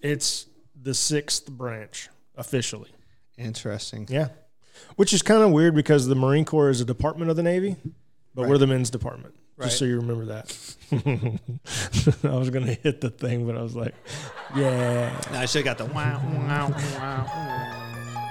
It's 0.00 0.46
the 0.80 0.94
sixth 0.94 1.50
branch 1.50 2.08
officially. 2.36 2.90
Interesting. 3.36 4.06
Yeah. 4.08 4.28
Which 4.96 5.12
is 5.12 5.22
kind 5.22 5.42
of 5.42 5.50
weird 5.50 5.74
because 5.74 6.06
the 6.06 6.14
Marine 6.14 6.44
Corps 6.44 6.70
is 6.70 6.80
a 6.80 6.84
department 6.84 7.30
of 7.30 7.36
the 7.36 7.42
Navy, 7.42 7.76
but 8.34 8.48
we're 8.48 8.58
the 8.58 8.66
men's 8.66 8.90
department. 8.90 9.34
Right. 9.56 9.66
Just 9.66 9.78
so 9.78 9.84
you 9.84 9.96
remember 9.96 10.24
that. 10.26 10.74
I 12.24 12.34
was 12.36 12.50
going 12.50 12.66
to 12.66 12.74
hit 12.74 13.00
the 13.00 13.10
thing, 13.10 13.46
but 13.46 13.56
I 13.56 13.62
was 13.62 13.76
like, 13.76 13.94
yeah. 14.56 15.22
No, 15.32 15.38
I 15.38 15.46
should 15.46 15.64
have 15.64 15.76
got 15.76 15.86
the 15.86 15.92
wow, 15.92 16.20
wow, 16.24 16.70
wow. 16.98 18.30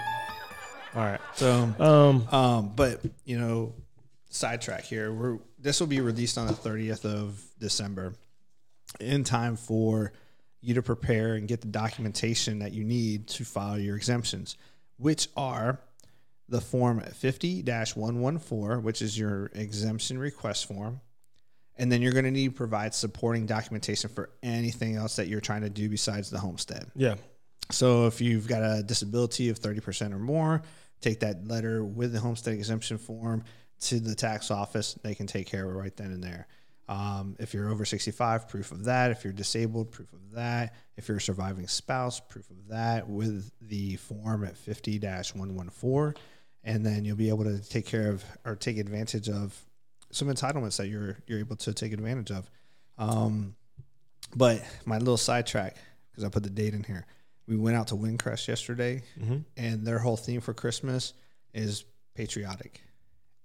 All 0.96 1.02
right. 1.02 1.22
So, 1.36 1.74
Um, 1.80 2.28
um, 2.32 2.72
but 2.76 3.02
you 3.26 3.40
know, 3.40 3.74
sidetrack 4.30 4.84
here. 4.84 5.12
We're 5.14 5.40
this 5.60 5.80
will 5.80 5.88
be 5.88 6.02
released 6.02 6.38
on 6.38 6.48
the 6.48 6.54
30th 6.54 7.06
of 7.06 7.42
December, 7.58 8.14
in 9.00 9.24
time 9.24 9.56
for 9.56 10.12
you 10.64 10.74
to 10.76 10.82
prepare 10.82 11.36
and 11.36 11.48
get 11.48 11.62
the 11.62 11.68
documentation 11.68 12.60
that 12.60 12.74
you 12.74 12.84
need 12.84 13.28
to 13.28 13.44
file 13.44 13.78
your 13.78 13.96
exemptions, 13.96 14.58
which 14.98 15.28
are 15.36 15.80
the 16.50 16.62
form 16.62 17.00
50-114, 17.00 18.82
which 18.82 19.02
is 19.02 19.18
your 19.18 19.52
exemption 19.54 20.18
request 20.18 20.68
form. 20.68 21.02
And 21.76 21.92
then 21.92 22.02
you're 22.02 22.12
going 22.12 22.26
to 22.26 22.32
need 22.32 22.50
to 22.50 22.56
provide 22.56 22.94
supporting 22.94 23.46
documentation 23.46 24.10
for 24.10 24.30
anything 24.44 24.96
else 24.96 25.16
that 25.16 25.28
you're 25.28 25.42
trying 25.42 25.62
to 25.62 25.70
do 25.70 25.90
besides 25.90 26.30
the 26.30 26.40
homestead. 26.40 26.92
yeah. 26.96 27.16
So 27.72 28.08
if 28.08 28.20
you've 28.22 28.48
got 28.48 28.62
a 28.62 28.84
disability 28.84 29.50
of 29.50 29.60
30% 29.60 30.14
or 30.14 30.20
more, 30.20 30.62
take 31.02 31.22
that 31.22 31.48
letter 31.48 31.84
with 31.84 32.14
the 32.14 32.20
homestead 32.20 32.54
exemption 32.54 32.98
form 32.98 33.44
to 33.82 34.00
the 34.00 34.16
tax 34.16 34.52
office. 34.52 34.94
They 35.02 35.16
can 35.16 35.28
take 35.28 35.48
care 35.48 35.66
of 35.66 35.76
it 35.76 35.80
right 35.80 35.96
then 35.96 36.12
and 36.12 36.24
there. 36.24 36.48
Um, 36.90 37.36
if 37.40 37.54
you're 37.54 37.70
over 37.70 37.86
65, 37.86 38.50
proof 38.50 38.72
of 38.72 38.86
that. 38.86 39.12
If 39.12 39.24
you're 39.24 39.34
disabled, 39.34 39.92
proof 39.92 40.12
of 40.14 40.32
that. 40.32 40.76
If 40.98 41.08
you're 41.08 41.18
a 41.18 41.22
surviving 41.22 41.68
spouse, 41.68 42.20
proof 42.20 42.50
of 42.50 42.68
that 42.70 43.08
with 43.08 43.52
the 43.62 43.96
form 43.96 44.44
at 44.44 44.58
50 44.58 45.00
114. 45.00 46.14
And 46.66 46.86
then 46.86 47.06
you'll 47.06 47.18
be 47.18 47.30
able 47.30 47.44
to 47.46 47.60
take 47.60 47.86
care 47.86 48.10
of 48.10 48.24
or 48.46 48.56
take 48.56 48.78
advantage 48.78 49.30
of 49.30 49.58
some 50.12 50.28
entitlements 50.28 50.78
that 50.78 50.88
you're 50.88 51.18
you're 51.28 51.40
able 51.40 51.56
to 51.58 51.74
take 51.74 51.92
advantage 51.94 52.32
of. 52.32 52.50
Um, 52.98 53.56
but 54.36 54.64
my 54.86 54.98
little 54.98 55.18
sidetrack, 55.18 55.76
because 56.12 56.24
I 56.24 56.30
put 56.30 56.44
the 56.44 56.50
date 56.50 56.74
in 56.74 56.84
here. 56.84 57.06
We 57.48 57.58
went 57.58 57.76
out 57.76 57.88
to 57.88 57.96
Windcrest 57.96 58.48
yesterday, 58.48 59.04
hmm 59.20 59.40
and 59.58 59.86
their 59.86 60.00
whole 60.00 60.16
theme 60.16 60.40
for 60.40 60.54
Christmas 60.54 61.14
is 61.54 61.84
patriotic. 62.16 62.82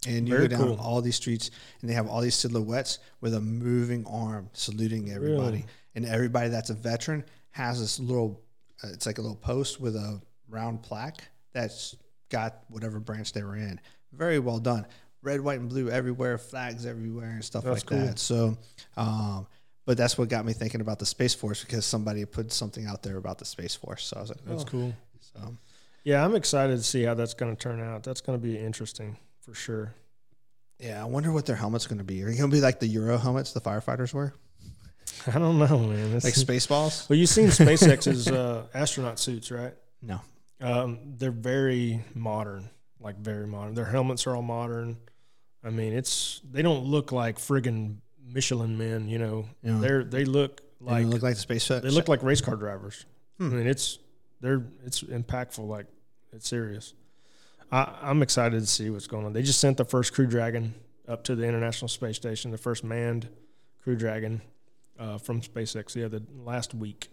And 0.06 0.28
you 0.28 0.34
Very 0.34 0.48
go 0.48 0.56
down 0.56 0.66
cool. 0.68 0.80
all 0.80 1.02
these 1.02 1.16
streets, 1.16 1.50
and 1.80 1.90
they 1.90 1.94
have 1.94 2.06
all 2.06 2.20
these 2.20 2.36
silhouettes 2.36 3.00
with 3.20 3.34
a 3.34 3.40
moving 3.40 4.06
arm 4.06 4.48
saluting 4.52 5.10
everybody. 5.10 5.58
Really? 5.58 5.66
And 5.96 6.04
everybody 6.04 6.50
that's 6.50 6.70
a 6.70 6.74
veteran 6.74 7.24
has 7.50 7.80
this 7.80 7.98
little, 7.98 8.40
uh, 8.84 8.88
it's 8.92 9.06
like 9.06 9.18
a 9.18 9.20
little 9.20 9.36
post 9.36 9.80
with 9.80 9.96
a 9.96 10.20
round 10.48 10.82
plaque 10.82 11.24
that's 11.52 11.96
got 12.28 12.62
whatever 12.68 13.00
branch 13.00 13.32
they 13.32 13.42
were 13.42 13.56
in. 13.56 13.80
Very 14.12 14.38
well 14.38 14.58
done. 14.58 14.86
Red, 15.22 15.40
white, 15.40 15.58
and 15.58 15.68
blue 15.68 15.90
everywhere, 15.90 16.38
flags 16.38 16.86
everywhere, 16.86 17.30
and 17.30 17.44
stuff 17.44 17.64
That's 17.64 17.82
like 17.82 17.86
cool. 17.86 18.06
that. 18.06 18.20
So, 18.20 18.56
um, 18.96 19.48
but 19.84 19.96
that's 19.96 20.16
what 20.16 20.28
got 20.28 20.44
me 20.44 20.52
thinking 20.52 20.80
about 20.80 21.00
the 21.00 21.06
Space 21.06 21.34
Force 21.34 21.64
because 21.64 21.84
somebody 21.84 22.24
put 22.24 22.52
something 22.52 22.86
out 22.86 23.02
there 23.02 23.16
about 23.16 23.38
the 23.38 23.44
Space 23.44 23.74
Force. 23.74 24.04
So 24.04 24.16
I 24.16 24.20
was 24.20 24.30
like, 24.30 24.44
That's 24.44 24.62
oh. 24.62 24.66
cool. 24.66 24.94
So 25.18 25.56
Yeah, 26.04 26.24
I'm 26.24 26.36
excited 26.36 26.76
to 26.76 26.84
see 26.84 27.02
how 27.02 27.14
that's 27.14 27.34
going 27.34 27.54
to 27.54 27.60
turn 27.60 27.80
out. 27.80 28.04
That's 28.04 28.20
going 28.20 28.38
to 28.38 28.42
be 28.42 28.56
interesting 28.56 29.16
for 29.48 29.54
sure. 29.54 29.94
yeah, 30.78 31.00
I 31.00 31.06
wonder 31.06 31.32
what 31.32 31.46
their 31.46 31.56
helmet's 31.56 31.86
going 31.86 31.98
to 31.98 32.04
be. 32.04 32.22
Are 32.22 32.26
they 32.30 32.36
going 32.36 32.50
to 32.50 32.54
be 32.56 32.60
like 32.60 32.80
the 32.80 32.86
Euro 32.88 33.16
helmets 33.16 33.52
the 33.52 33.60
firefighters 33.60 34.12
wear, 34.12 34.34
I 35.26 35.38
don't 35.38 35.58
know, 35.58 35.78
man. 35.78 36.12
It's, 36.16 36.24
like 36.24 36.34
Spaceballs? 36.34 37.08
well, 37.08 37.18
you've 37.18 37.30
seen 37.30 37.46
SpaceX's 37.48 38.28
uh, 38.28 38.66
astronaut 38.74 39.18
suits, 39.18 39.50
right? 39.50 39.72
No. 40.02 40.20
Um, 40.60 40.98
they're 41.16 41.30
very 41.30 42.02
modern, 42.14 42.68
like 43.00 43.16
very 43.18 43.46
modern. 43.46 43.74
Their 43.74 43.86
helmets 43.86 44.26
are 44.26 44.36
all 44.36 44.42
modern. 44.42 44.98
I 45.64 45.70
mean, 45.70 45.92
it's 45.94 46.40
they 46.50 46.62
don't 46.62 46.84
look 46.84 47.10
like 47.10 47.38
friggin' 47.38 47.96
Michelin 48.30 48.76
men. 48.76 49.08
You 49.08 49.18
know, 49.18 49.46
Yeah. 49.62 49.78
they're 49.80 50.04
they 50.04 50.24
look 50.24 50.60
Like, 50.80 51.04
they 51.04 51.10
look 51.10 51.22
like 51.22 51.34
the 51.34 51.40
space. 51.40 51.66
they 51.68 51.80
look 51.80 52.08
like 52.08 52.22
race 52.22 52.40
car 52.40 52.56
drivers. 52.56 53.06
Hmm. 53.38 53.46
I 53.52 53.54
mean, 53.56 53.66
it's 53.66 53.98
they're 54.40 54.62
it's 54.84 55.02
impactful. 55.02 55.66
Like 55.66 55.86
it's 56.32 56.48
serious. 56.48 56.92
I, 57.70 57.94
I'm 58.02 58.22
excited 58.22 58.60
to 58.60 58.66
see 58.66 58.90
what's 58.90 59.06
going 59.06 59.26
on. 59.26 59.32
They 59.32 59.42
just 59.42 59.60
sent 59.60 59.76
the 59.76 59.84
first 59.84 60.12
Crew 60.14 60.26
Dragon 60.26 60.74
up 61.06 61.24
to 61.24 61.34
the 61.36 61.46
International 61.46 61.88
Space 61.88 62.16
Station, 62.16 62.50
the 62.50 62.58
first 62.58 62.84
manned 62.84 63.28
Crew 63.82 63.96
Dragon 63.96 64.40
uh, 64.98 65.18
from 65.18 65.40
SpaceX. 65.40 65.92
the 65.92 66.04
other 66.04 66.20
last 66.44 66.74
week. 66.74 67.08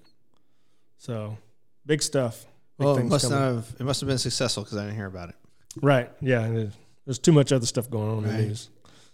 So 0.98 1.38
big 1.86 2.02
stuff. 2.02 2.46
Big 2.78 2.86
Well, 2.86 2.98
it 2.98 3.06
must 3.06 3.26
coming. 3.30 3.40
not 3.40 3.54
have. 3.56 3.76
It 3.80 3.84
must 3.84 4.02
have 4.02 4.08
been 4.08 4.18
successful 4.18 4.64
because 4.64 4.78
I 4.78 4.84
didn't 4.86 4.96
hear 4.98 5.06
about 5.08 5.30
it. 5.30 5.36
Right. 5.82 6.10
Yeah. 6.22 6.68
There's 7.06 7.20
too 7.20 7.32
much 7.32 7.52
other 7.52 7.66
stuff 7.66 7.90
going 7.90 8.10
on 8.10 8.18
in 8.20 8.24
the 8.32 8.38
news. 8.44 8.70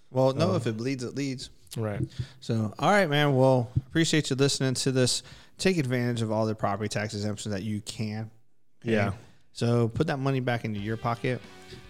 Well, 0.09 0.33
no, 0.33 0.51
Um, 0.51 0.55
if 0.55 0.67
it 0.67 0.77
bleeds, 0.77 1.03
it 1.03 1.15
leads. 1.15 1.49
Right. 1.77 2.01
So, 2.39 2.73
all 2.79 2.91
right, 2.91 3.09
man. 3.09 3.35
Well, 3.35 3.69
appreciate 3.87 4.29
you 4.29 4.35
listening 4.35 4.73
to 4.75 4.91
this. 4.91 5.23
Take 5.57 5.77
advantage 5.77 6.21
of 6.21 6.31
all 6.31 6.45
the 6.45 6.55
property 6.55 6.89
tax 6.89 7.13
exemptions 7.13 7.53
that 7.53 7.63
you 7.63 7.81
can. 7.81 8.29
pay. 8.81 8.91
Yeah. 8.93 9.13
So 9.53 9.87
put 9.87 10.07
that 10.07 10.17
money 10.17 10.39
back 10.39 10.65
into 10.65 10.79
your 10.79 10.97
pocket. 10.97 11.41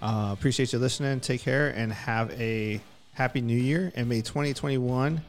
Uh, 0.02 0.30
appreciate 0.34 0.74
you 0.74 0.80
listening. 0.80 1.19
Take 1.19 1.41
care 1.41 1.69
and 1.69 1.91
have 1.91 2.32
a 2.39 2.82
happy 3.13 3.41
new 3.41 3.58
year. 3.58 3.91
And 3.95 4.10
may 4.10 4.21
2021 4.21 5.21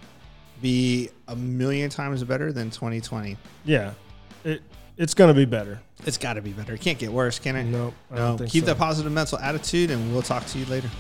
be 0.61 1.11
a 1.29 1.37
million 1.37 1.91
times 1.91 2.23
better 2.25 2.53
than 2.53 2.71
2020. 2.71 3.37
Yeah. 3.65 3.93
It 4.45 4.63
it's 4.97 5.15
gonna 5.15 5.35
be 5.35 5.47
better. 5.47 5.81
It's 6.05 6.19
got 6.19 6.35
to 6.35 6.43
be 6.43 6.53
better. 6.53 6.75
It 6.75 6.81
can't 6.81 6.99
get 6.99 7.13
worse, 7.13 7.39
can 7.39 7.57
it? 7.57 7.65
Nope. 7.65 7.95
No. 8.11 8.37
Keep 8.37 8.65
so. 8.65 8.67
that 8.67 8.79
positive 8.79 9.13
mental 9.13 9.39
attitude, 9.39 9.91
and 9.91 10.13
we'll 10.13 10.23
talk 10.23 10.45
to 10.47 10.59
you 10.59 10.67
later. 10.67 10.91